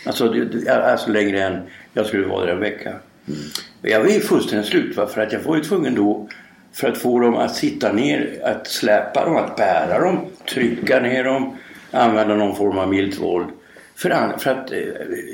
[0.05, 0.35] Alltså,
[0.67, 1.61] alltså längre än
[1.93, 2.89] jag skulle vara där en vecka.
[2.89, 3.39] Mm.
[3.81, 5.07] Jag var fullständigt slut va?
[5.07, 6.27] för att jag var ju tvungen då
[6.73, 11.23] för att få dem att sitta ner, att släpa dem, att bära dem, trycka ner
[11.23, 11.57] dem,
[11.91, 13.47] använda någon form av milt våld.
[13.95, 14.79] För, för att eh,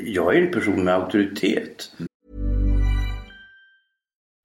[0.06, 1.92] jag är en person med auktoritet.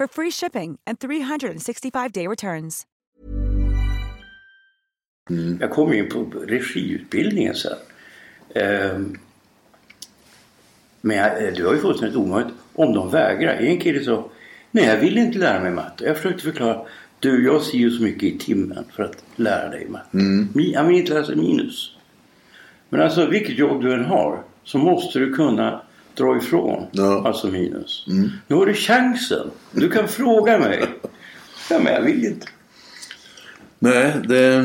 [0.00, 2.86] for free shipping and 365-day returns.
[5.30, 5.58] Mm.
[5.60, 7.72] Jag kom in på regiutbildningen sen.
[8.54, 9.18] Um,
[11.00, 13.54] men jag, det var ju fullständigt omöjligt om de vägrar.
[13.54, 14.30] En kille sa
[14.70, 16.04] Nej, jag vill inte lära mig matte.
[16.04, 16.86] Jag försökte förklara.
[17.18, 20.16] Du, jag ser ju så mycket i timmen för att lära dig matte.
[20.18, 20.48] Mm.
[20.54, 21.96] Jag vill inte läsa minus.
[22.88, 25.82] Men alltså vilket jobb du än har så måste du kunna
[26.20, 26.86] dra ifrån.
[26.92, 27.22] Ja.
[27.26, 28.06] Alltså minus.
[28.08, 28.30] Mm.
[28.46, 29.50] Nu har du chansen.
[29.72, 30.84] Du kan fråga mig.
[31.70, 32.46] Ja, men jag vill inte.
[33.78, 34.62] Nej, det,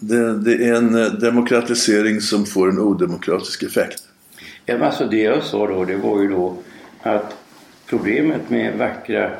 [0.00, 4.02] det, det, är en demokratisering som får en odemokratisk effekt.
[4.66, 6.56] Ja, men alltså det jag sa då, det var ju då
[7.02, 7.36] att
[7.92, 9.30] Problemet med vackra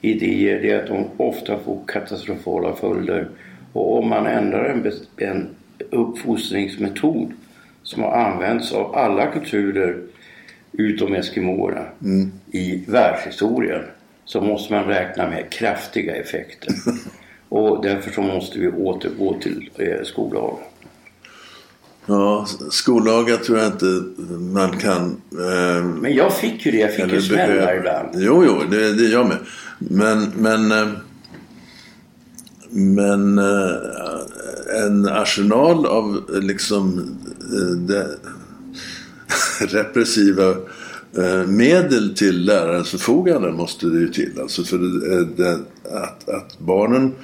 [0.00, 3.28] idéer är att de ofta får katastrofala följder.
[3.72, 5.48] Och om man ändrar en, en
[5.90, 7.32] uppfostringsmetod
[7.82, 10.02] som har använts av alla kulturer
[10.72, 12.32] utom eskimåerna mm.
[12.50, 13.82] i världshistorien
[14.24, 16.74] så måste man räkna med kraftiga effekter.
[17.48, 20.64] Och därför så måste vi återgå till eh, skollagen.
[22.06, 25.20] Ja, skollagar tror jag inte man kan...
[25.32, 26.78] Eh, men jag fick ju det.
[26.78, 28.08] Jag fick ju smällar ibland.
[28.14, 29.38] Jo, jo, det, det jag med.
[29.78, 30.88] Men, men, eh,
[32.70, 36.98] men eh, en arsenal av liksom
[37.40, 38.08] eh, det,
[39.66, 40.50] repressiva
[41.18, 44.40] eh, medel till lärarens förfogande måste det ju till.
[44.40, 45.58] Alltså för det, det,
[45.90, 47.14] att, att barnen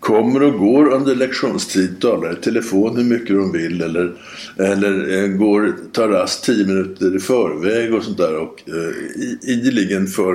[0.00, 4.12] kommer och går under lektionstid, talar i telefon hur mycket de vill eller,
[4.56, 10.06] eller eh, går, tar rast tio minuter i förväg och sånt där och eh, ideligen
[10.06, 10.32] för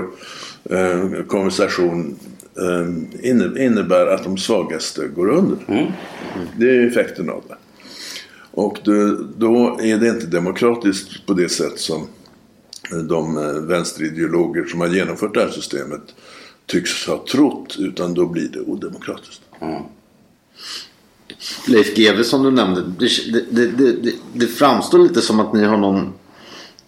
[0.63, 2.15] eh, konversation
[2.57, 5.57] eh, innebär att de svagaste går under.
[5.67, 5.91] Mm.
[6.57, 7.55] Det är effekten av det.
[8.51, 12.07] Och då, då är det inte demokratiskt på det sätt som
[12.91, 16.01] eh, de eh, vänsterideologer som har genomfört det här systemet
[16.65, 19.41] tycks ha trott utan då blir det odemokratiskt.
[19.59, 19.83] Mm.
[21.67, 22.81] Leif GW som du nämnde.
[22.99, 23.09] Det,
[23.51, 26.13] det, det, det, framstår lite som att ni har någon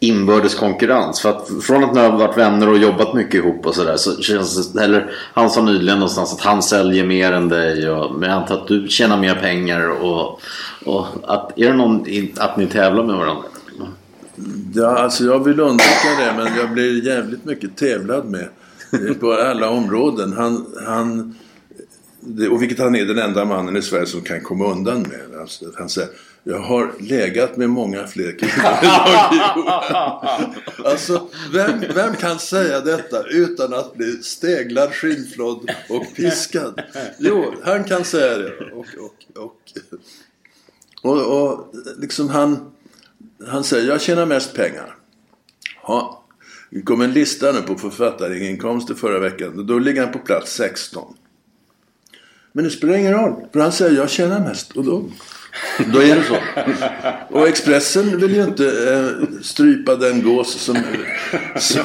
[0.04, 1.22] inbördes konkurrens.
[1.22, 4.22] För att från att ni har varit vänner och jobbat mycket ihop och sådär så
[4.22, 8.30] känns det, eller han sa nyligen någonstans att han säljer mer än dig och men
[8.30, 10.40] jag antar att du tjänar mer pengar och,
[10.86, 12.06] och att, är det någon,
[12.38, 13.44] att ni tävlar med varandra?
[14.74, 18.48] Ja, alltså jag vill undvika det men jag blir jävligt mycket tävlad med
[19.20, 20.34] på alla områden.
[20.34, 21.36] Han, han,
[22.52, 25.40] och vilket han är den enda mannen i Sverige som kan komma undan med.
[25.42, 26.10] Alltså, han säger
[26.44, 28.54] jag har legat med många fler kvinnor
[30.90, 36.82] Alltså, vem, vem kan säga detta utan att bli steglad, skinnflådd och piskad?
[37.20, 38.58] Jo, han kan säga det.
[38.72, 39.58] Och, och, och,
[41.02, 42.72] och, och liksom han,
[43.48, 44.96] han säger, jag tjänar mest pengar.
[45.84, 46.24] Ja,
[46.70, 49.68] det kom en lista nu på författarinkomster förra veckan.
[49.68, 51.16] Då ligger han på plats 16.
[52.52, 53.48] Men det spelar ingen roll.
[53.54, 54.72] För han säger jag tjänar mest.
[54.72, 55.06] Och då,
[55.94, 56.38] då är det så.
[57.30, 60.78] Och Expressen vill ju inte eh, strypa den gås som,
[61.56, 61.84] som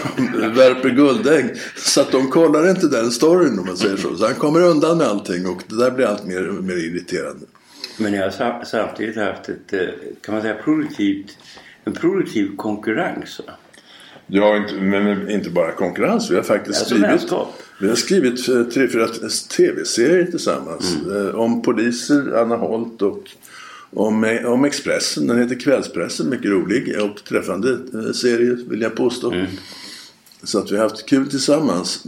[0.55, 1.55] värper guldägg.
[1.77, 4.17] Så att de kollar inte den storyn om man säger så.
[4.17, 7.47] Så han kommer undan med allting och det där blir allt mer, mer irriterande.
[7.99, 9.81] Men jag har samtidigt haft ett, eh,
[10.21, 11.39] kan man säga, produktivt,
[11.85, 13.41] en produktiv konkurrens.
[14.27, 16.31] Ja, inte, men inte bara konkurrens.
[16.31, 17.33] Vi har faktiskt skrivit,
[17.81, 19.09] vi har skrivit eh, tre, fyra
[19.57, 20.97] tv-serier tillsammans.
[20.97, 21.29] Mm.
[21.29, 23.23] Eh, om poliser, Anna Holt och
[23.91, 25.27] om, eh, om Expressen.
[25.27, 26.29] Den heter Kvällspressen.
[26.29, 27.79] Mycket rolig och träffande
[28.15, 29.33] serie vill jag påstå.
[29.33, 29.47] Mm.
[30.43, 32.05] Så att vi har haft kul tillsammans.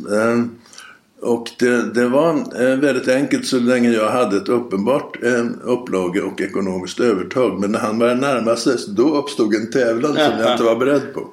[1.21, 5.17] Och det, det var väldigt enkelt så länge jag hade ett uppenbart
[5.63, 7.61] upplage och ekonomiskt övertag.
[7.61, 11.15] Men när han började närma sig då uppstod en tävlan som jag inte var beredd
[11.15, 11.31] på.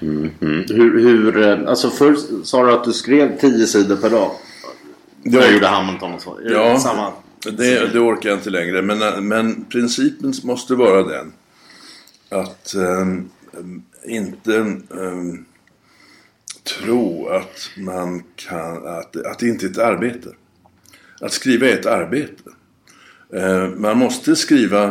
[0.00, 0.64] Mm, mm.
[0.68, 4.30] Hur, hur, eh, alltså först sa du att du skrev tio sidor per dag.
[5.22, 6.38] Jag gjorde Hamilton och så.
[6.44, 7.12] Ja, det, samma?
[7.50, 8.82] Det, det, orkar jag inte längre.
[8.82, 11.32] Men, men principen måste vara den.
[12.28, 13.30] Att um,
[14.04, 15.44] inte um,
[16.64, 20.28] tro att man kan, att, att det inte är ett arbete.
[21.20, 22.50] Att skriva är ett arbete.
[23.32, 24.84] Eh, man måste skriva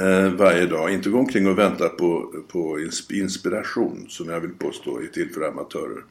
[0.00, 2.78] eh, varje dag, inte gå omkring och vänta på, på
[3.10, 6.04] inspiration som jag vill påstå är till för amatörer.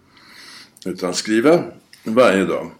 [0.86, 1.64] Utan skriva
[2.04, 2.72] varje dag.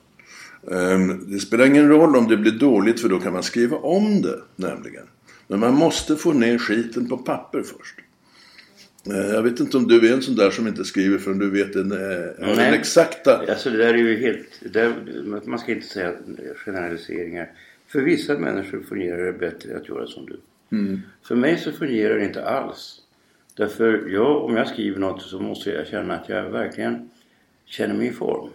[0.72, 4.22] Ehm, det spelar ingen roll om det blir dåligt för då kan man skriva om
[4.22, 5.06] det nämligen.
[5.48, 7.96] Men man måste få ner skiten på papper först.
[9.10, 11.50] Eh, jag vet inte om du är en sån där som inte skriver förrän du
[11.50, 13.38] vet den, den exakta...
[13.50, 14.74] Alltså det där är ju helt...
[14.74, 14.94] Där,
[15.46, 16.14] man ska inte säga
[16.66, 17.52] generaliseringar.
[17.88, 20.40] För vissa människor fungerar det bättre att göra som du.
[20.78, 21.02] Mm.
[21.24, 23.02] För mig så fungerar det inte alls.
[23.58, 27.10] Därför jag, om jag skriver något så måste jag känna att jag verkligen
[27.66, 28.50] känner mig i form.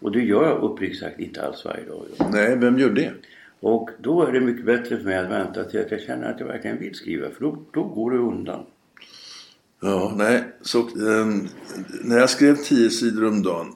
[0.00, 2.02] Och det gör jag uppriktigt sagt inte alls varje dag.
[2.32, 3.12] Nej, vem gör det?
[3.60, 6.40] Och då är det mycket bättre för mig att vänta till att jag känner att
[6.40, 7.30] jag verkligen vill skriva.
[7.30, 8.66] För då, då går det undan.
[9.82, 10.44] Ja, nej.
[10.62, 11.26] Så, eh,
[12.04, 13.72] när jag skrev tio sidor om dagen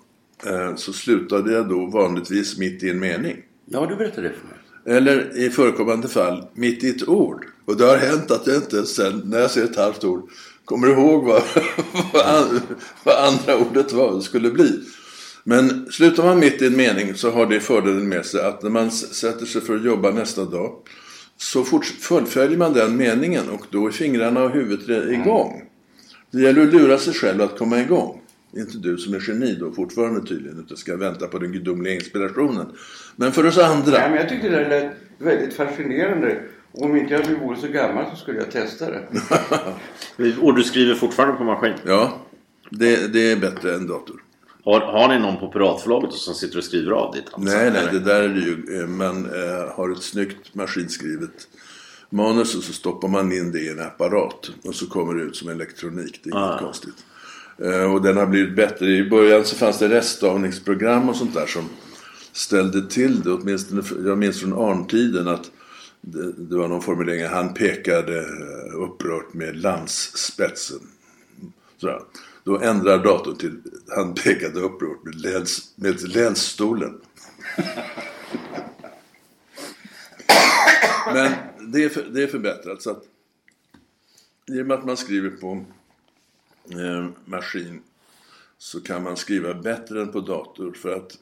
[0.46, 3.42] eh, så slutade jag då vanligtvis mitt i en mening.
[3.64, 4.56] Ja, du berättade det för mig.
[4.98, 7.46] Eller i förekommande fall mitt i ett ord.
[7.64, 10.30] Och det har hänt att jag inte sen när jag ser ett halvt ord
[10.64, 11.42] kommer ihåg vad,
[13.04, 14.80] vad, andra ordet var, skulle bli.
[15.44, 18.70] Men slutar man mitt i en mening så har det fördelen med sig att när
[18.70, 20.72] man sätter sig för att jobba nästa dag
[21.36, 21.64] så
[22.00, 25.62] fullföljer man den meningen och då är fingrarna och huvudet igång.
[26.30, 28.20] Det gäller att lura sig själv att komma igång.
[28.56, 32.66] Inte du som är geni då fortfarande tydligen utan ska vänta på den gudomliga inspirationen.
[33.16, 33.98] Men för oss andra.
[33.98, 36.42] Nej, men jag tyckte det lät väldigt fascinerande.
[36.72, 39.02] Om inte jag vore så gammal så skulle jag testa det.
[40.40, 41.74] Och du skriver fortfarande på maskin?
[41.86, 42.20] Ja,
[42.70, 44.22] det, det är bättre än dator.
[44.64, 48.00] Har, har ni någon på piratförlaget som sitter och skriver av ditt Nej, nej, det
[48.00, 48.80] där är det ju.
[48.80, 51.48] Eh, man eh, har ett snyggt maskinskrivet
[52.10, 54.50] manus och så stoppar man in det i en apparat.
[54.64, 56.20] Och så kommer det ut som elektronik.
[56.24, 56.48] Det är ah.
[56.48, 56.94] inget konstigt.
[57.64, 58.86] Eh, och den har blivit bättre.
[58.86, 61.64] I början så fanns det reststavningsprogram och sånt där som
[62.32, 63.32] ställde till det.
[63.32, 65.50] Åtminstone, jag minns från arntiden att
[66.00, 67.26] det, det var någon formulering.
[67.26, 70.80] Han pekade eh, upprört med lansspetsen.
[71.80, 72.02] Så,
[72.44, 77.00] då ändrar datorn till han pekade upprört med, läns, med länsstolen.
[81.06, 81.32] Men
[81.72, 82.82] det är, för, det är förbättrat.
[82.82, 83.02] Så att,
[84.46, 85.64] I och med att man skriver på
[86.70, 87.82] eh, maskin
[88.58, 90.72] så kan man skriva bättre än på dator.
[90.72, 91.18] För att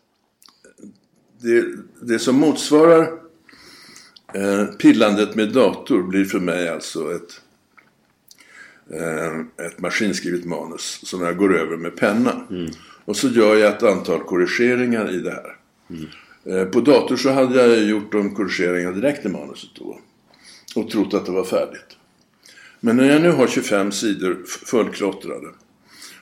[1.41, 1.67] det,
[2.01, 3.21] det som motsvarar
[4.35, 7.41] eh, pillandet med dator blir för mig alltså ett,
[8.93, 12.47] eh, ett maskinskrivet manus som jag går över med penna.
[12.51, 12.71] Mm.
[13.05, 15.57] Och så gör jag ett antal korrigeringar i det här.
[15.91, 16.07] Mm.
[16.45, 19.99] Eh, på dator så hade jag gjort de korrigeringarna direkt i manuset då.
[20.77, 21.97] Och trott att det var färdigt.
[22.81, 25.49] Men när jag nu har 25 sidor fullklottrade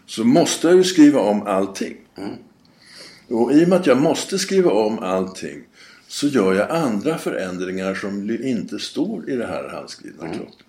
[0.06, 1.96] så måste jag ju skriva om allting.
[2.16, 2.30] Mm.
[3.28, 5.62] Och i och med att jag måste skriva om allting
[6.08, 10.36] så gör jag andra förändringar som inte står i det här handskrivna mm.
[10.36, 10.65] klottret.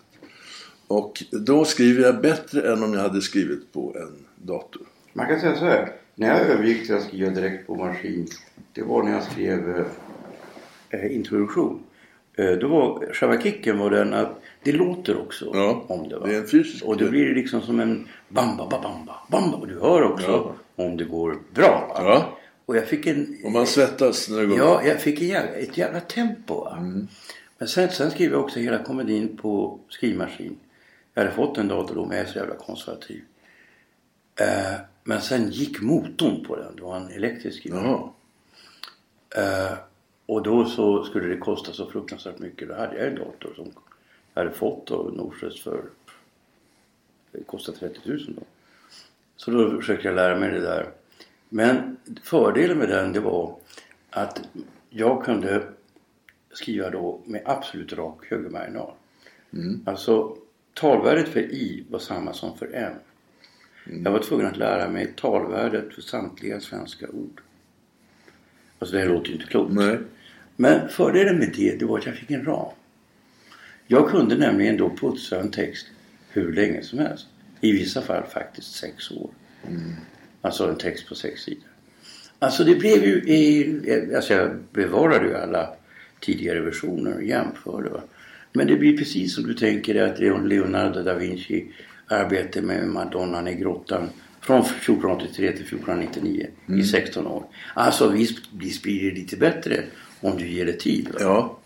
[0.88, 4.82] Och då skriver jag bättre än om jag hade skrivit på en dator.
[5.14, 5.92] Man kan säga så här.
[6.16, 8.28] När jag övergick till att skriva direkt på maskin.
[8.74, 9.86] Det var när jag skrev
[10.90, 11.84] eh, introduktion.
[12.38, 16.20] Eh, då var själva kicken var den att det låter också ja, om det.
[16.20, 16.28] Va?
[16.28, 19.58] Det är en fysisk och då blir det liksom som en bamba, bamba, bamba.
[19.58, 20.84] Och du hör också ja.
[20.84, 21.92] om det går bra.
[21.96, 22.38] Ja.
[22.66, 23.38] Och jag fick en...
[23.44, 26.68] Och man svettas när det går Ja, jag fick en jävla, ett jävla tempo.
[26.68, 27.08] Mm.
[27.58, 30.56] Men sen, sen skrev jag också hela komedin på skrivmaskin.
[31.18, 33.24] Jag hade fått en dator då, men jag är så jävla konservativ.
[34.42, 36.76] Uh, men sen gick motorn på den.
[36.76, 38.10] Det var en elektrisk skrivmaskin.
[39.38, 39.78] Uh,
[40.26, 42.68] och då så skulle det kosta så fruktansvärt mycket.
[42.68, 43.72] Då hade jag en dator som
[44.34, 45.84] jag hade fått av Norstedts för
[47.32, 48.42] det kostade 30 000 då.
[49.36, 50.90] Så då försökte jag lära mig det där.
[51.50, 53.56] Men fördelen med den det var
[54.10, 54.42] att
[54.90, 55.64] jag kunde
[56.52, 58.94] skriva då med absolut rak högermarginal.
[59.54, 59.82] Mm.
[59.86, 60.38] Alltså
[60.80, 62.94] talvärdet för i var samma som för m.
[63.86, 64.04] Mm.
[64.04, 67.42] Jag var tvungen att lära mig talvärdet för samtliga svenska ord.
[68.80, 69.74] Alltså det här låter ju inte klokt.
[69.74, 69.98] Nej.
[70.56, 72.72] Men fördelen med det, det var att jag fick en ram.
[73.88, 75.88] Jag kunde nämligen då putsa en text
[76.30, 77.28] hur länge som helst.
[77.62, 79.30] I vissa fall faktiskt sex år.
[79.68, 79.82] Mm.
[80.42, 81.70] Alltså en text på sex sidor.
[82.40, 85.76] Alltså det blev ju, i, alltså jag bevarade ju alla
[86.20, 87.90] tidigare versioner och jämförde.
[87.90, 88.02] Va?
[88.54, 91.66] Men det blir precis som du tänker dig att Leonardo da Vinci
[92.08, 94.10] arbetade med Madonnan i grottan
[94.42, 96.80] från 1483 till 1499 mm.
[96.80, 97.44] i 16 år.
[97.74, 99.84] Alltså visst, blir det lite bättre
[100.20, 101.08] om du ger det tid.
[101.14, 101.20] Va?
[101.20, 101.60] Ja.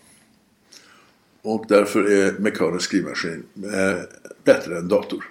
[1.42, 4.02] Och därför är mekanisk skrivmaskin eh,
[4.44, 5.24] bättre än dator.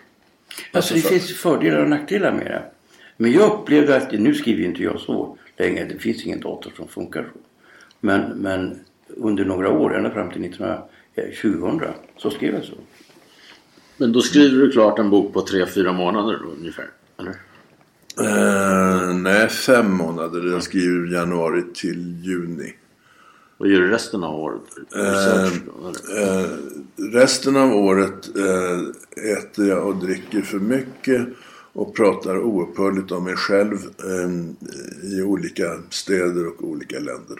[0.72, 2.64] Alltså det finns fördelar och nackdelar med det.
[3.18, 6.88] Men jag upplevde att, nu skriver inte jag så länge, det finns ingen dator som
[6.88, 7.40] funkar så.
[8.00, 10.42] Men, men under några år, ända fram till
[11.42, 11.82] 2000,
[12.18, 12.74] så skrev jag så.
[13.98, 16.90] Men då skriver du klart en bok på tre, fyra månader ungefär?
[17.20, 17.36] Eller?
[18.20, 20.52] Uh, nej, fem månader.
[20.52, 22.74] Jag skriver januari till juni.
[23.62, 24.62] Vad gör du resten av året?
[24.90, 25.54] Research,
[26.18, 26.50] eh, eh,
[27.14, 28.80] resten av året eh,
[29.38, 31.28] äter jag och dricker för mycket
[31.74, 37.38] och pratar oupphörligt om mig själv eh, i olika städer och olika länder.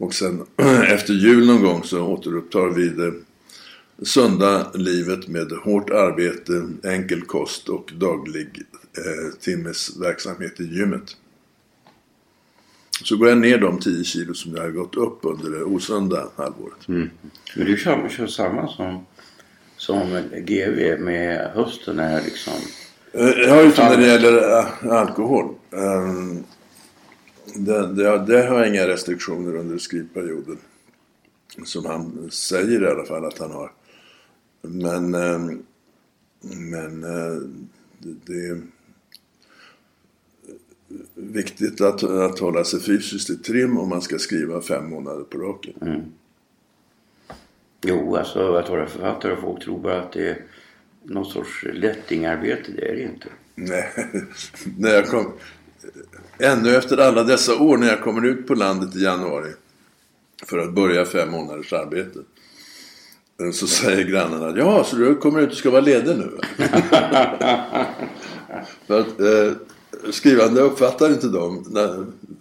[0.00, 0.46] Och sen
[0.86, 3.12] efter jul någon gång så återupptar vi det
[4.02, 8.62] sunda livet med hårt arbete, enkel kost och daglig
[8.96, 11.16] eh, timmes verksamhet i gymmet.
[13.04, 16.28] Så går jag ner de 10 kilo som jag har gått upp under det osunda
[16.36, 16.88] halvåret.
[16.88, 17.10] Mm.
[17.56, 19.06] Men du kör, kör samma som,
[19.76, 22.54] som GV med hösten är liksom?
[23.12, 25.54] Eh, ja, utom när det gäller äh, alkohol.
[25.70, 26.44] Um,
[27.54, 30.58] det, det, det, har inga restriktioner under skrivperioden.
[31.64, 33.72] Som han säger i alla fall att han har.
[34.62, 35.62] Men, um,
[36.40, 37.42] men uh,
[37.98, 38.62] det, det
[41.14, 45.38] viktigt att, att hålla sig fysiskt i trim om man ska skriva fem månader på
[45.38, 45.74] raken.
[45.82, 46.00] Mm.
[47.82, 50.44] Jo, alltså att vara författare och folk tror bara att det är
[51.02, 52.72] någon sorts lättingarbete.
[52.72, 53.28] Det är det inte.
[53.54, 53.90] Nej,
[54.78, 55.32] när jag kom,
[56.38, 59.52] ännu efter alla dessa år när jag kommer ut på landet i januari
[60.46, 62.18] för att börja fem månaders arbete.
[63.52, 66.30] Så säger grannarna, ja så du kommer ut och ska vara ledig nu?
[68.86, 69.52] för att, eh,
[70.10, 71.64] skrivande uppfattar inte dem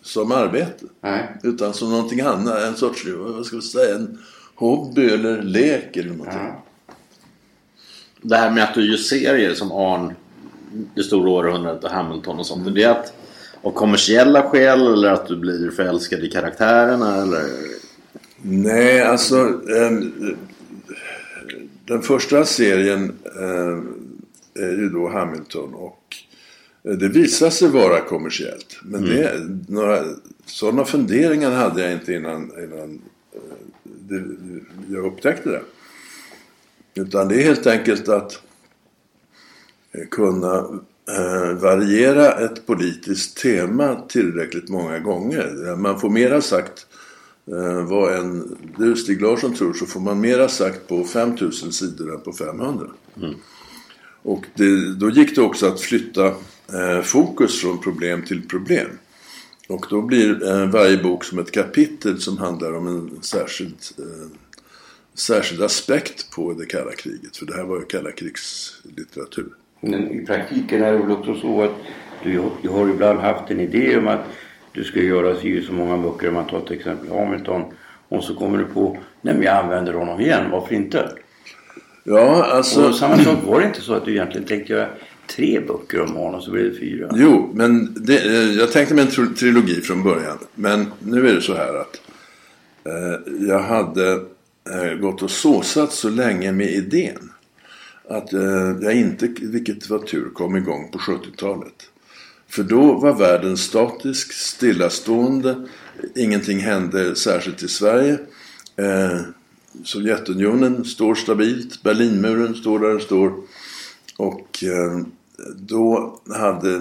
[0.02, 0.86] som arbete.
[1.02, 1.38] Nej.
[1.44, 2.62] Utan som någonting annat.
[2.62, 4.18] En sorts, vad ska vi säga, en
[4.56, 6.40] hobby eller lek eller någonting.
[6.40, 6.64] Ja.
[8.22, 10.16] Det här med att du gör serier som Arn,
[10.96, 12.62] Det stora århundradet och Hamilton och sånt.
[12.62, 12.74] Mm.
[12.74, 13.14] Är det att,
[13.62, 17.46] av kommersiella skäl eller att du blir förälskad i karaktärerna eller?
[18.42, 19.38] Nej, alltså
[19.70, 19.92] eh,
[21.86, 26.16] den första serien eh, är ju då Hamilton och
[26.84, 28.80] det visar sig vara kommersiellt.
[28.84, 29.16] Men mm.
[29.16, 30.04] det, några
[30.46, 33.02] sådana funderingar hade jag inte innan, innan
[33.84, 34.24] det,
[34.90, 35.62] jag upptäckte det.
[37.02, 38.42] Utan det är helt enkelt att
[40.12, 40.66] kunna eh,
[41.60, 45.76] variera ett politiskt tema tillräckligt många gånger.
[45.76, 46.86] Man får mera sagt
[47.52, 52.16] eh, vad en du Stig Larsson tror så får man mera sagt på 5000 sidor
[52.16, 52.88] än på 500.
[53.18, 53.34] Mm.
[54.22, 56.28] Och det, då gick det också att flytta
[56.74, 58.90] eh, fokus från problem till problem.
[59.68, 64.28] Och då blir eh, varje bok som ett kapitel som handlar om en särskild, eh,
[65.14, 67.38] särskild aspekt på det kalla kriget.
[67.38, 69.54] För det här var ju kalla krigslitteratur.
[69.82, 71.76] Men i praktiken är det väl också så att
[72.24, 74.26] du, du har ibland haft en idé om att
[74.72, 76.28] du ska göra så, så många böcker.
[76.28, 77.64] Om man tar till exempel Hamilton.
[78.10, 81.10] Och så kommer du på, nej men jag använder honom igen, varför inte?
[82.04, 82.88] Ja, alltså...
[82.88, 84.88] Och samma sak var det inte så att du egentligen tänkte göra
[85.28, 87.10] tre böcker om honom så blev det fyra.
[87.16, 90.38] Jo, men det, eh, jag tänkte mig en trilogi från början.
[90.56, 92.02] Men nu är det så här att
[92.84, 94.12] eh, jag hade
[94.70, 97.32] eh, gått och såsat så länge med idén.
[98.10, 101.90] Att eh, jag inte, vilket var tur, kom igång på 70-talet.
[102.48, 105.68] För då var världen statisk, stillastående.
[106.16, 108.20] Ingenting hände särskilt i Sverige.
[108.76, 109.20] Eh,
[109.84, 111.84] Sovjetunionen står stabilt.
[111.84, 113.34] Berlinmuren står där den står.
[114.18, 115.00] Och eh,
[115.56, 116.76] då hade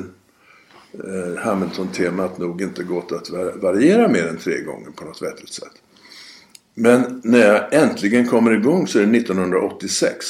[0.92, 3.30] eh, Hamilton-temat nog inte gått att
[3.62, 5.72] variera mer än tre gånger på något vettigt sätt.
[6.74, 10.24] Men när jag äntligen kommer igång så är det 1986.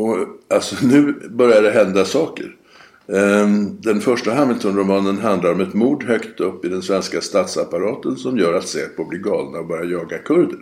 [0.00, 2.56] Och alltså nu börjar det hända saker.
[3.08, 8.38] Ehm, den första Hamilton-romanen handlar om ett mord högt upp i den svenska statsapparaten som
[8.38, 10.58] gör att Säpo blir galna och börjar jaga kurder.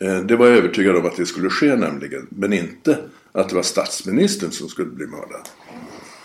[0.00, 2.98] Ehm, det var jag övertygad om att det skulle ske nämligen, men inte
[3.32, 5.48] att det var statsministern som skulle bli mördad.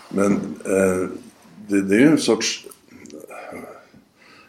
[0.08, 0.32] Men
[0.64, 1.10] ehm,
[1.68, 2.66] det, det, är ju en sorts...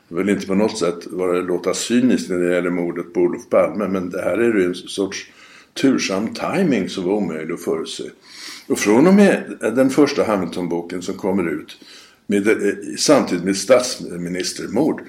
[0.07, 3.49] Jag vill inte på något sätt vara, låta cyniskt när det gäller mordet på Olof
[3.49, 3.88] Palme.
[3.88, 5.32] Men det här är ju en sorts
[5.74, 8.04] tursam timing som var omöjlig att förutse.
[8.68, 11.78] Och från och med den första Hamilton-boken som kommer ut
[12.28, 12.56] med, eh,
[12.98, 15.02] samtidigt med statsministermord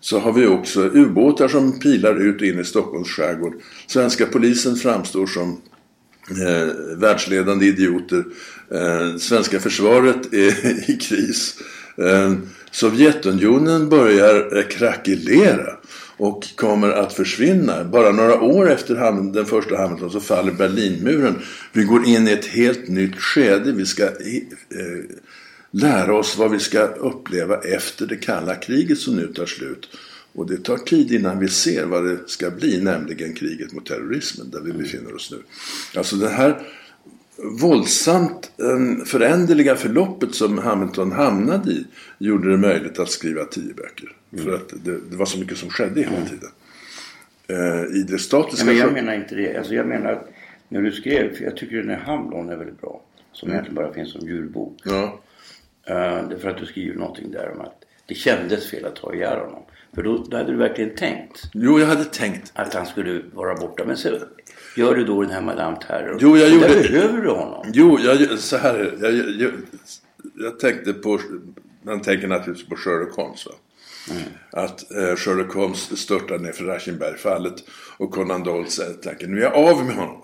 [0.00, 3.54] så har vi också ubåtar som pilar ut in i Stockholms skärgård.
[3.86, 5.60] Svenska polisen framstår som
[6.30, 8.24] eh, världsledande idioter.
[8.70, 11.54] Eh, svenska försvaret är i kris.
[11.96, 12.34] Eh,
[12.70, 15.76] Sovjetunionen börjar eh, krackelera
[16.20, 17.84] och kommer att försvinna.
[17.84, 18.94] Bara några år efter
[19.32, 21.34] den första Hamilton så faller Berlinmuren.
[21.72, 23.72] Vi går in i ett helt nytt skede.
[23.72, 24.10] Vi ska eh,
[25.70, 29.88] lära oss vad vi ska uppleva efter det kalla kriget som nu tar slut.
[30.32, 34.50] Och det tar tid innan vi ser vad det ska bli, nämligen kriget mot terrorismen
[34.50, 35.38] där vi befinner oss nu.
[35.98, 36.62] Alltså det här
[37.60, 41.86] våldsamt um, föränderliga förloppet som Hamilton hamnade i
[42.18, 44.16] gjorde det möjligt att skriva tio böcker.
[44.32, 44.44] Mm.
[44.44, 46.50] För att det, det, var så mycket som skedde hela tiden.
[47.50, 48.66] Uh, I det statiska...
[48.66, 49.56] Men jag menar inte det.
[49.56, 50.28] Alltså jag menar att
[50.68, 53.02] när du skrev, för jag tycker den här Hamlon är väldigt bra.
[53.32, 53.54] Som mm.
[53.54, 54.80] egentligen bara finns som djurbok.
[54.84, 55.20] Ja.
[55.90, 58.96] Uh, det är för att du skriver någonting där om att det kändes fel att
[58.96, 59.62] ta ihjäl honom.
[59.94, 61.42] För då, då hade du verkligen tänkt.
[61.54, 62.52] Jo, jag hade tänkt.
[62.54, 63.84] Att han skulle vara borta.
[63.86, 64.08] Men så
[64.76, 66.18] gör du då den här Madame Terror.
[66.20, 66.68] Jo, jag gjorde...
[66.68, 67.66] Där behöver du honom.
[67.72, 69.52] Jo, jag, så här jag, jag,
[70.34, 71.20] jag, tänkte på...
[71.82, 73.46] Man tänker naturligtvis på Sherlock Holmes.
[73.46, 73.52] Va?
[74.10, 74.22] Mm.
[74.50, 77.64] Att eh, Sherlock Holmes störtar ner för Raschenberg-fallet.
[77.96, 80.22] Och Conan Doyle säger tänker, nu är jag av med honom.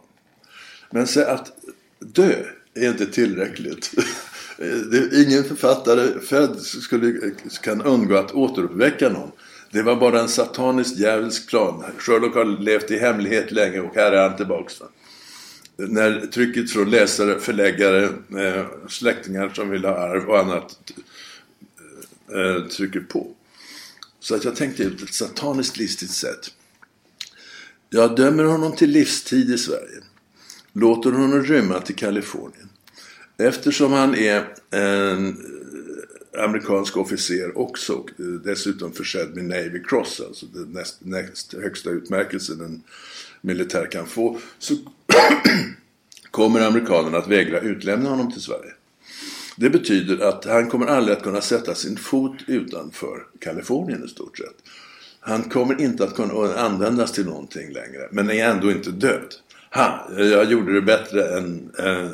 [0.90, 1.52] Men så att
[1.98, 2.34] dö
[2.74, 3.90] är inte tillräckligt.
[5.12, 7.32] ingen författare född skulle, eh,
[7.62, 9.32] kan undgå att återuppväcka någon.
[9.70, 11.84] Det var bara en satanisk djävulsk plan.
[11.98, 14.82] Sherlock har levt i hemlighet länge och här är han tillbaks.
[15.76, 18.04] När trycket från läsare, förläggare,
[18.38, 20.78] eh, släktingar som vill ha arv och annat
[22.34, 23.26] eh, trycker på.
[24.26, 26.50] Så att jag tänkte ut ett sataniskt listigt sätt.
[27.90, 30.02] Jag dömer honom till livstid i Sverige.
[30.72, 32.68] Låter honom rymma till Kalifornien.
[33.38, 40.20] Eftersom han är en eh, amerikansk officer också och eh, dessutom försedd med Navy Cross,
[40.26, 42.82] alltså den näst, näst högsta utmärkelsen en
[43.40, 44.74] militär kan få, så
[46.30, 48.72] kommer amerikanerna att vägra utlämna honom till Sverige.
[49.56, 54.38] Det betyder att han kommer aldrig att kunna sätta sin fot utanför Kalifornien i stort
[54.38, 54.56] sett.
[55.20, 59.34] Han kommer inte att kunna användas till någonting längre, men är ändå inte död.
[59.74, 62.10] Ha, jag gjorde det bättre än äh,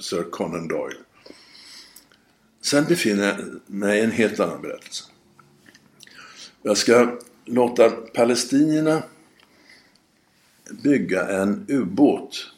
[0.00, 0.98] Sir Conan Doyle.
[2.62, 3.36] Sen befinner jag
[3.66, 5.04] mig i en helt annan berättelse.
[6.62, 9.02] Jag ska låta palestinierna
[10.82, 12.52] bygga en ubåt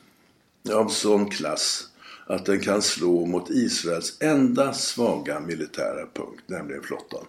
[0.72, 1.88] av sån klass
[2.26, 7.24] att den kan slå mot Israels enda svaga militära punkt, nämligen flottan.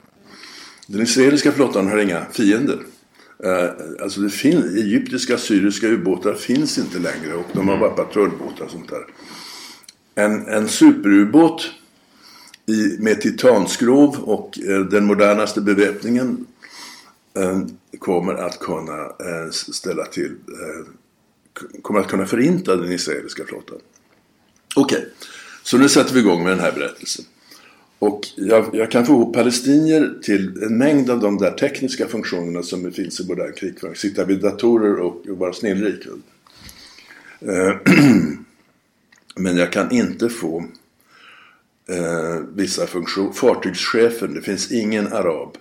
[0.88, 2.80] Den israeliska flottan har inga fiender.
[3.44, 3.70] Eh,
[4.02, 8.72] alltså det finns, egyptiska, syriska ubåtar finns inte längre och de har bara patrullbåtar och
[8.72, 9.06] sånt där.
[10.16, 11.72] En, en superubåt
[12.66, 16.46] i, med titanskrov och eh, den modernaste beväpningen
[17.38, 17.62] eh,
[18.00, 20.88] kommer att kunna eh, ställa till eh,
[21.82, 23.78] kommer att kunna förinta den israeliska flottan.
[24.78, 25.10] Okej, okay.
[25.64, 27.26] så nu sätter vi igång med den här berättelsen.
[28.00, 32.64] Och jag, jag, kan få ihop palestinier till en mängd av de där tekniska funktionerna
[32.64, 33.96] som finns i modern krigföring.
[33.96, 36.06] Sitta vid datorer och, och vara snillrik.
[37.40, 37.76] Eh,
[39.36, 40.66] men jag kan inte få
[41.90, 43.32] eh, vissa funktioner.
[43.32, 45.58] Fartygschefen, det finns ingen arab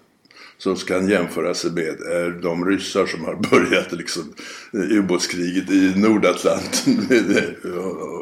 [0.58, 4.34] som kan jämföra sig med är de ryssar som har börjat liksom,
[4.72, 7.06] eh, ubåtskriget i Nordatlanten
[7.64, 7.70] eh,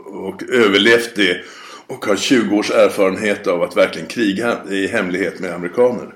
[0.07, 1.45] och överlevt det
[1.87, 6.15] och har 20 års erfarenhet av att verkligen kriga i hemlighet med amerikaner.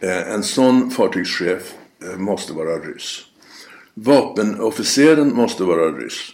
[0.00, 1.62] En sån fartygschef
[2.16, 3.24] måste vara ryss.
[3.94, 6.32] Vapenofficeren måste vara ryss.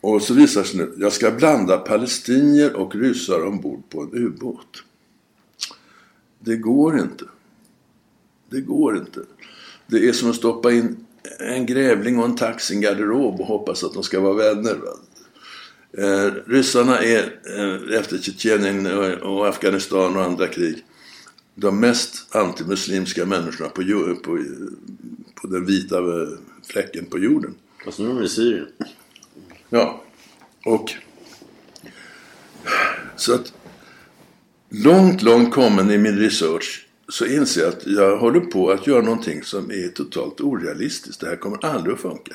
[0.00, 4.82] Och så visar sig nu, jag ska blanda palestinier och ryssar ombord på en ubåt.
[6.44, 7.24] Det går inte.
[8.50, 9.20] Det går inte.
[9.86, 11.06] Det är som att stoppa in
[11.38, 14.78] en grävling och en tax i en garderob och hoppas att de ska vara vänner.
[15.98, 18.86] Eh, ryssarna är eh, efter Tjetjenien
[19.22, 20.84] och Afghanistan och andra krig
[21.54, 23.82] de mest antimuslimska människorna på,
[24.22, 24.44] på,
[25.34, 25.96] på den vita
[26.66, 27.54] fläcken på jorden.
[27.84, 28.66] Fast nu är de i Syrien.
[29.68, 30.02] Ja,
[30.64, 30.92] och
[33.16, 33.52] så att
[34.72, 39.02] långt, långt kommen i min research så inser jag att jag håller på att göra
[39.02, 41.20] någonting som är totalt orealistiskt.
[41.20, 42.34] Det här kommer aldrig att funka.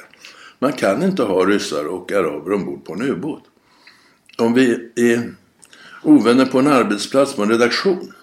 [0.59, 3.43] Man kan inte ha ryssar och araber ombord på en ubåt.
[4.37, 5.33] Om vi är
[6.03, 8.13] ovänner på en arbetsplats, på en redaktion,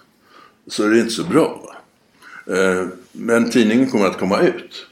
[0.67, 1.75] så är det inte så bra.
[2.47, 4.87] Eh, men tidningen kommer att komma ut.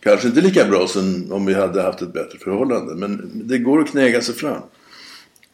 [0.00, 3.80] Kanske inte lika bra som om vi hade haft ett bättre förhållande, men det går
[3.80, 4.62] att knäga sig fram.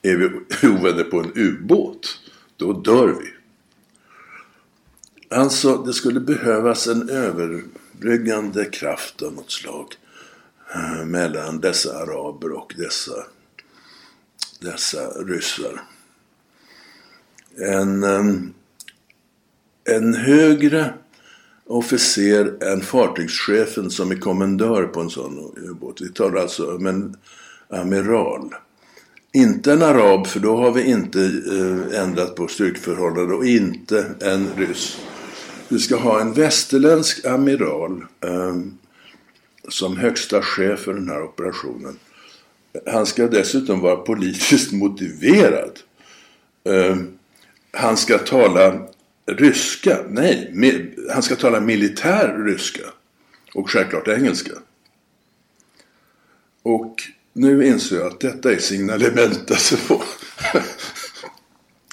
[0.03, 0.31] Är vi
[0.69, 2.19] ovänner på en ubåt,
[2.57, 3.35] då dör vi.
[5.37, 9.87] Alltså, det skulle behövas en överbryggande kraft av något slag
[10.75, 13.27] eh, mellan dessa araber och dessa,
[14.61, 15.83] dessa ryssar.
[17.57, 18.55] En, ehm,
[19.85, 20.95] en högre
[21.67, 26.01] officer än fartygschefen som är kommendör på en sån ubåt.
[26.01, 27.17] Vi talar alltså om en
[27.69, 28.55] amiral.
[29.37, 34.49] Inte en arab, för då har vi inte eh, ändrat på styrkeförhållanden och inte en
[34.57, 34.99] ryss.
[35.69, 38.57] Vi ska ha en västerländsk amiral eh,
[39.69, 41.99] som högsta chef för den här operationen.
[42.87, 45.79] Han ska dessutom vara politiskt motiverad.
[46.65, 46.97] Eh,
[47.73, 48.89] han ska tala
[49.27, 49.99] ryska.
[50.09, 52.85] Nej, med, han ska tala militär ryska.
[53.55, 54.53] Och självklart engelska.
[56.63, 56.97] Och
[57.35, 60.03] nu inser jag att detta är signalement alltså på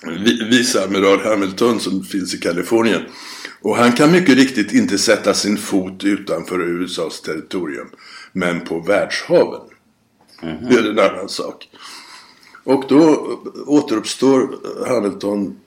[0.49, 3.01] viceamiral Hamilton som finns i Kalifornien.
[3.61, 7.87] Och han kan mycket riktigt inte sätta sin fot utanför USAs territorium.
[8.33, 9.61] Men på världshaven.
[10.43, 10.69] Mm -hmm.
[10.69, 11.69] Det är en annan sak.
[12.63, 13.29] Och då
[13.65, 14.49] återuppstår
[14.87, 15.59] Hamilton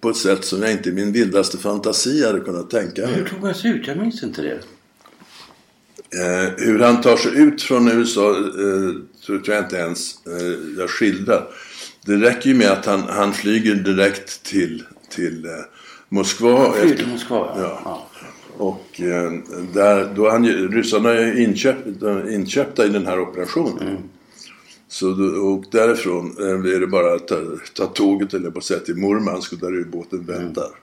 [0.00, 3.14] på ett sätt som jag inte i min vildaste fantasi hade kunnat tänka mig.
[3.14, 3.86] Hur tog han sig ut?
[3.86, 4.60] Jag minns inte det.
[6.14, 8.92] Eh, hur han tar sig ut från USA eh,
[9.26, 11.46] tror jag inte ens eh, jag skildrar.
[12.06, 15.50] Det räcker ju med att han, han flyger direkt till, till eh,
[16.08, 16.72] Moskva.
[16.72, 17.52] Flyger till Moskva, ja.
[17.60, 17.80] ja.
[17.84, 18.08] ja.
[18.58, 19.32] Och eh,
[19.74, 21.86] där, då han, ryssarna är inköpt,
[22.30, 23.88] inköpta i den här operationen.
[23.88, 24.02] Mm.
[24.88, 25.08] Så
[25.42, 27.36] och därifrån eh, är det bara att ta,
[27.74, 30.66] ta tåget eller på sätt till Murmansk och där ubåten väntar.
[30.66, 30.78] Mm.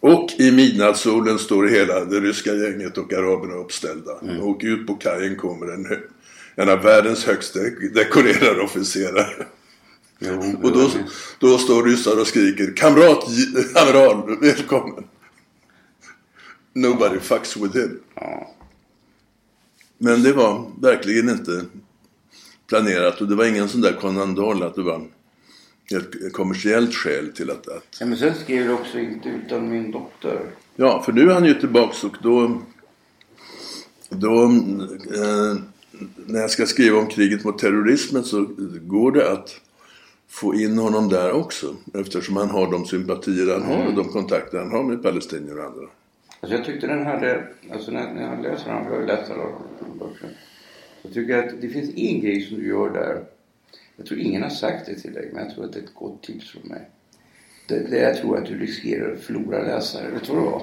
[0.00, 4.18] Och i midnattssolen står hela det ryska gänget och araberna uppställda.
[4.22, 4.40] Mm.
[4.40, 5.86] Och ut på kajen kommer en,
[6.54, 7.56] en av världens högst
[7.94, 9.46] dekorerade officerare.
[10.18, 10.90] Jo, och då,
[11.38, 13.24] då står ryssar och skriker Kamrat
[13.74, 15.04] amiral, välkommen!
[16.72, 18.00] Nobody fucks with him.
[18.14, 18.54] Ja.
[19.98, 21.64] Men det var verkligen inte
[22.68, 25.06] planerat och det var ingen sån där konandol att det var
[25.94, 27.68] ett kommersiellt skäl till att...
[27.68, 27.96] att...
[28.00, 30.40] Ja, men sen skrev du också inte utan min dotter.
[30.76, 32.62] Ja, för nu är han ju tillbaks och då...
[34.08, 34.42] Då...
[34.44, 35.56] Eh,
[36.26, 38.46] när jag ska skriva om kriget mot terrorismen så
[38.80, 39.60] går det att
[40.28, 41.76] få in honom där också.
[41.94, 43.76] Eftersom han har de sympatier han mm.
[43.76, 45.86] har och de kontakter han har med palestinier och andra.
[46.40, 49.44] Alltså jag tyckte den hade, alltså när, när jag läser den, jag har läst alla
[51.02, 53.24] Jag tycker att det finns en grej som du gör där
[53.96, 55.94] jag tror ingen har sagt det till dig, men jag tror att det är ett
[55.94, 56.90] gott tips från mig.
[57.68, 60.10] Det, det jag tror att du riskerar att förlora läsare.
[60.10, 60.62] Vet du vad det var?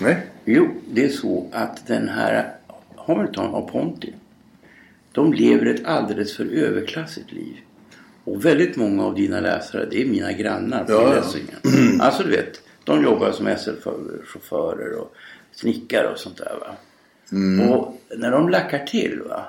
[0.00, 0.16] Nej.
[0.44, 2.52] Jo, det är så att den här
[2.96, 4.12] Hamilton och Ponty.
[5.12, 7.56] De lever ett alldeles för överklassigt liv.
[8.24, 11.14] Och väldigt många av dina läsare, det är mina grannar på Ja, ja.
[11.14, 12.00] Läsingen.
[12.00, 15.14] Alltså du vet, de jobbar som SL-chaufförer och
[15.52, 16.76] snickare och sånt där va.
[17.32, 17.68] Mm.
[17.70, 19.46] Och när de lackar till va.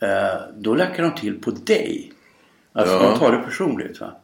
[0.00, 2.11] eh, Då lackar de till på dig.
[2.72, 3.02] Alltså Ja.
[3.10, 4.16] de tar det personligt va.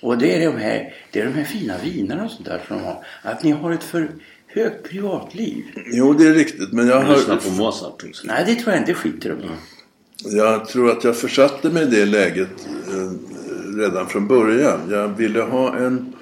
[0.00, 2.76] Och det är de här, det är de här fina vinerna och sånt där som
[2.76, 3.04] de har.
[3.22, 4.08] Att ni har ett för
[4.46, 5.64] högt privatliv.
[5.92, 6.72] Jo, det är riktigt.
[6.72, 8.04] Men jag, Lyssna har, på Mozart.
[8.24, 10.36] Nej, det tror jag inte skiter de i.
[10.36, 14.80] jag tror att jag försatte mig i det läget eh, redan från början.
[14.90, 16.12] Jag ville ha en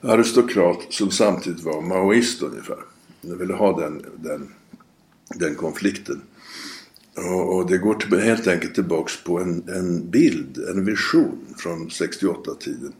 [0.00, 2.78] aristokrat som samtidigt var maoist ungefär.
[3.20, 4.52] Jag ville ha den, den,
[5.34, 6.22] den konflikten.
[7.16, 12.92] Och, det går till, helt enkelt tillbaks på en, en bild, en vision från 68-tiden.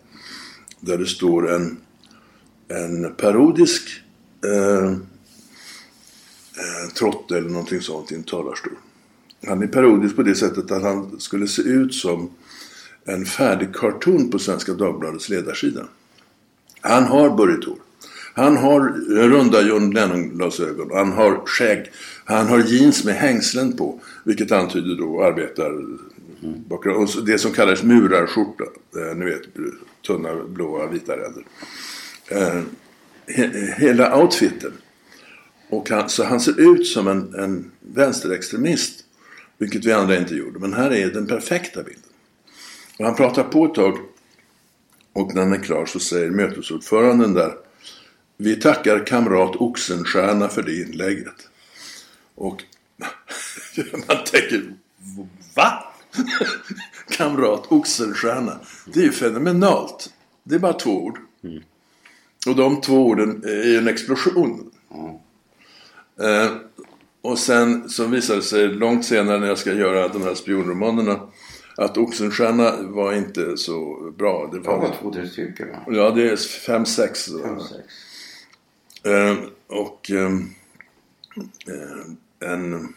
[0.81, 1.77] Där det står en,
[2.69, 4.03] en parodisk
[4.45, 4.91] eh,
[6.57, 8.73] eh, trotte eller någonting sånt i en talarstol.
[9.47, 12.31] Han är parodisk på det sättet att han skulle se ut som
[13.05, 15.89] en färdig karton på Svenska Dagbladets ledarsida.
[16.81, 17.79] Han har burrigt hår.
[18.37, 18.81] Han har
[19.29, 20.91] runda John Lennon-glasögon.
[20.93, 21.93] Han har skägg.
[22.25, 24.01] Han har jeans med hängslen på.
[24.25, 25.73] Vilket antyder då arbetar
[26.69, 26.97] bakgrund.
[26.97, 28.65] Och det som kallas murarskjorta.
[28.97, 29.43] Eh, Ni vet,
[30.07, 31.45] tunna blåa vita ränder.
[32.29, 32.63] Eh,
[33.27, 34.73] he, hela outfiten.
[35.69, 39.05] Och han, så han ser ut som en, en vänsterextremist.
[39.59, 40.59] Vilket vi andra inte gjorde.
[40.59, 42.03] Men här är den perfekta bilden.
[42.99, 43.99] Och han pratar på ett tag.
[45.13, 47.66] Och när han är klar så säger mötesordföranden där.
[48.37, 51.49] Vi tackar kamrat Oxenstierna för det inlägget.
[52.35, 52.65] Och
[53.93, 54.75] man tänker,
[55.55, 55.93] va?
[57.17, 58.61] kamrat Oxenstierna.
[58.87, 60.13] Det är ju fenomenalt.
[60.45, 61.19] Det är bara två ord.
[62.47, 64.71] Och de två orden är en explosion.
[66.21, 66.51] Eh,
[67.23, 71.21] och sen så visade det sig långt senare när jag ska göra de här spionromanerna
[71.77, 74.49] att Oxenstierna var inte så bra.
[74.53, 75.85] Det Det var var, två, tre stycken va?
[75.87, 77.29] ja, det är fem, sex.
[77.43, 77.85] Fem, sex.
[79.07, 79.37] Eh,
[79.67, 80.51] och ehm,
[81.67, 82.95] eh, en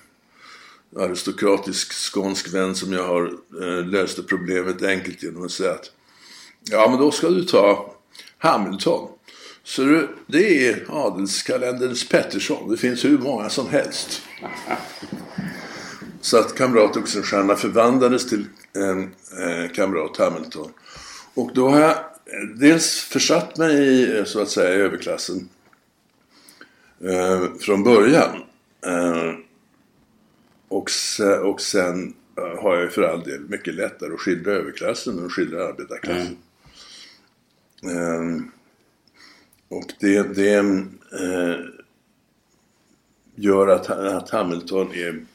[0.96, 5.92] aristokratisk skånsk vän som jag har eh, löste problemet enkelt genom att säga att
[6.70, 7.96] ja men då ska du ta
[8.38, 9.10] Hamilton.
[9.64, 12.70] Så du, det är adelskalenderns Pettersson.
[12.70, 14.22] Det finns hur många som helst.
[16.22, 20.72] Så att kamrat Oxenstierna förvandlades till en eh, kamrat Hamilton.
[21.34, 25.50] Och då har jag eh, dels försatt mig i, eh, så att säga, överklassen
[27.04, 28.44] eh, från början.
[28.86, 29.34] Eh,
[30.68, 34.52] och, se, och sen eh, har jag ju för all del mycket lättare att skildra
[34.52, 36.38] överklassen än att skildra arbetarklassen.
[37.84, 38.44] Eh,
[39.70, 40.56] och det, det
[41.20, 41.56] eh,
[43.36, 45.26] gör att, att Hamilton är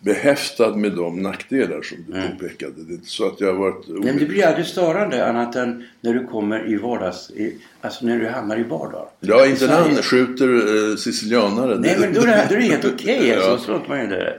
[0.00, 2.72] behäftad med de nackdelar som du påpekade.
[2.76, 3.84] Det är inte så att jag har varit...
[3.88, 7.30] Nej, men det blir aldrig störande annat än när du kommer i vardags...
[7.30, 9.08] I, alltså när du hamnar i vardag.
[9.20, 10.48] Ja, inte när han skjuter
[10.90, 11.78] eh, sicilianare.
[11.78, 13.32] Nej, men då är det, då är det helt okej.
[13.34, 13.58] alltså, Ja.
[13.58, 14.38] så låter man det.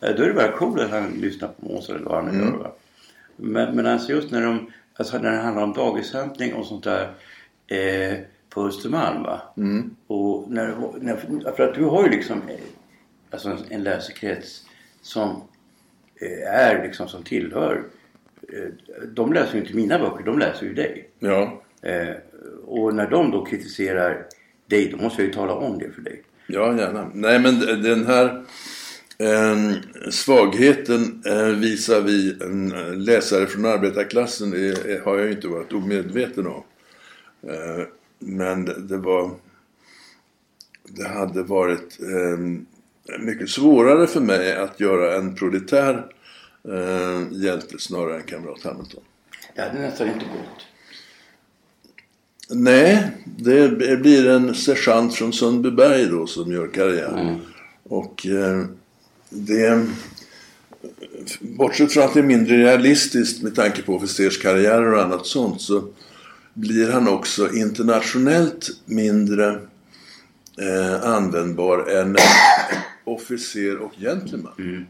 [0.00, 2.46] Eh, Då är det bara coolt att han lyssnar på Mozart eller vad han Mm.
[2.46, 2.58] gör.
[2.58, 2.72] Va?
[3.36, 7.02] Men, men alltså just när, de, alltså när det handlar om dagishämtning och sånt där
[7.66, 8.14] eh,
[8.50, 9.22] på Östermalm.
[9.22, 9.40] Va?
[9.56, 9.94] Mm.
[10.06, 12.54] Och när, när, för att du har ju liksom eh,
[13.30, 14.62] alltså en, en läsekrets
[15.04, 15.42] som
[16.20, 17.84] eh, är liksom som tillhör.
[18.48, 18.68] Eh,
[19.08, 21.08] de läser ju inte mina böcker, de läser ju dig.
[21.18, 22.14] Ja, Eh,
[22.66, 24.26] och när de då kritiserar
[24.66, 26.22] dig, då måste jag ju tala om det för dig.
[26.46, 27.10] ja, gärna.
[27.14, 28.44] Nej, men den här
[29.18, 29.72] eh,
[30.10, 32.68] svagheten eh, visar vi en
[33.04, 36.62] läsare från arbetarklassen är, har jag ju inte varit omedveten om.
[37.42, 37.86] Eh,
[38.18, 39.30] men det, det var...
[40.88, 42.38] Det hade varit eh,
[43.18, 46.06] mycket svårare för mig att göra en proletär
[46.68, 49.02] eh, hjälte snarare än kamrat Hamilton.
[49.54, 50.66] Det hade nästan inte gått.
[52.50, 57.40] Nej, det blir en sergeant från Sundbyberg då som gör karriär.
[57.82, 58.64] Och eh,
[59.30, 59.86] det...
[61.40, 65.88] Bortsett från att det är mindre realistiskt med tanke på officerskarriärer och annat sånt så
[66.54, 69.48] blir han också internationellt mindre
[70.58, 72.16] eh, användbar än
[73.04, 74.86] officer och gentleman.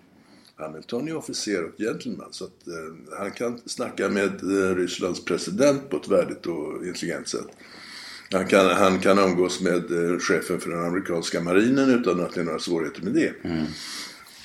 [0.57, 5.91] Hamilton är officer och gentleman så att eh, han kan snacka med eh, Rysslands president
[5.91, 7.47] på ett värdigt och intelligent sätt.
[8.33, 12.41] Han kan, han kan umgås med eh, chefen för den amerikanska marinen utan att det
[12.41, 13.35] är några svårigheter med det.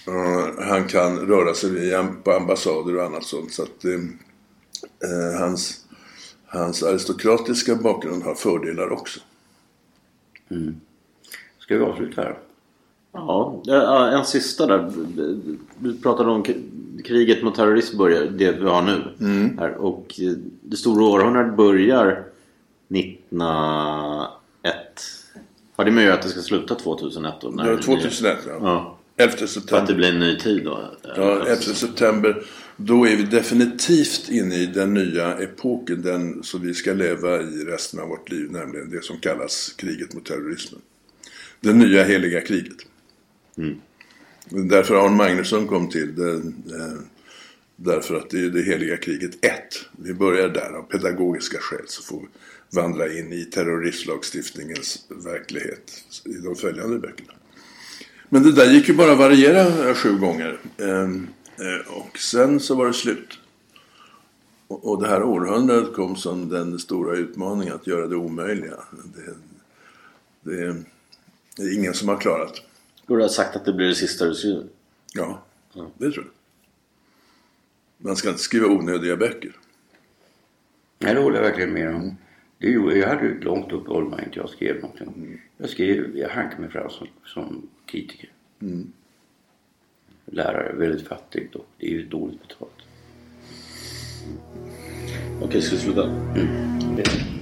[0.05, 3.53] Och han kan röra sig via, på ambassader och annat sånt.
[3.53, 3.93] Så att, eh,
[5.03, 5.85] eh, hans,
[6.45, 9.19] hans aristokratiska bakgrund har fördelar också.
[10.51, 10.75] Mm.
[11.59, 12.39] Ska vi avsluta här?
[13.11, 14.91] Ja, en sista där.
[15.79, 16.43] Du pratade om
[17.05, 19.03] kriget mot terrorism börjar, det vi har nu.
[19.19, 19.57] Mm.
[19.57, 20.19] Här, och
[20.61, 22.23] det stora århundradet börjar
[22.89, 24.75] 1901.
[25.75, 27.49] Har det med att göra att det ska sluta 2001 då?
[27.49, 28.53] När ja, 2001 ja.
[28.61, 28.95] ja.
[29.17, 29.69] 11 september.
[29.69, 30.89] För att det blir en ny tid då?
[31.15, 32.43] Ja, 11 september.
[32.77, 36.01] Då är vi definitivt inne i den nya epoken.
[36.01, 38.51] Den som vi ska leva i resten av vårt liv.
[38.51, 40.81] Nämligen det som kallas kriget mot terrorismen.
[41.59, 42.77] Det nya heliga kriget.
[43.59, 43.81] Mm.
[44.69, 46.15] Därför Arne Magnusson kom till.
[46.15, 46.97] Det, det,
[47.75, 49.51] därför att det är det heliga kriget 1.
[49.91, 51.85] Vi börjar där av pedagogiska skäl.
[51.85, 52.27] Så får vi
[52.79, 57.33] vandra in i terroristlagstiftningens verklighet i de följande böckerna.
[58.29, 60.59] Men det där gick ju bara att variera sju gånger.
[60.77, 63.39] Ehm, eh, och sen så var det slut.
[64.67, 68.75] Och det här århundradet kom som den stora utmaningen att göra det omöjliga.
[69.15, 69.33] Det,
[70.51, 70.75] det,
[71.57, 72.61] det är ingen som har klarat.
[73.09, 74.67] Du har sagt att det blir det sista du skriver?
[75.13, 75.41] Ja,
[75.73, 76.33] det tror jag.
[78.05, 79.51] Man ska inte skriva onödiga böcker.
[80.99, 82.17] Nej, det håller jag verkligen med om.
[82.57, 85.07] Det gjorde, jag hade ett långt uppehåll när inte jag skrev någonting.
[85.07, 85.39] Mm.
[85.57, 88.29] Jag skrev, jag hankade mig fram som, som kritiker.
[88.61, 88.91] Mm.
[90.25, 92.71] Lärare, väldigt fattigt och det är ju dåligt betalt.
[95.41, 96.03] Okej, ska vi sluta?
[96.03, 97.38] Mm.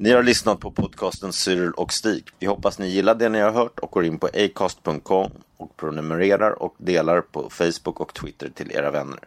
[0.00, 2.28] Ni har lyssnat på podcasten Cyril och Stig.
[2.38, 6.62] Vi hoppas ni gillar det ni har hört och går in på acast.com och prenumererar
[6.62, 9.18] och delar på Facebook och Twitter till era vänner.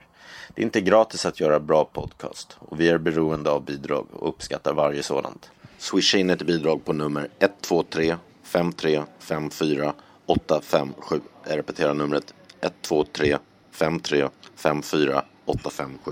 [0.56, 4.30] Det är inte gratis att göra bra podcast och vi är beroende av bidrag och
[4.30, 5.52] uppskattar varje sådant.
[5.78, 9.94] Swisha in ett bidrag på nummer 123 53 54
[10.26, 11.20] 857.
[11.48, 13.38] Jag repeterar numret 123
[13.72, 16.12] 53 54 857.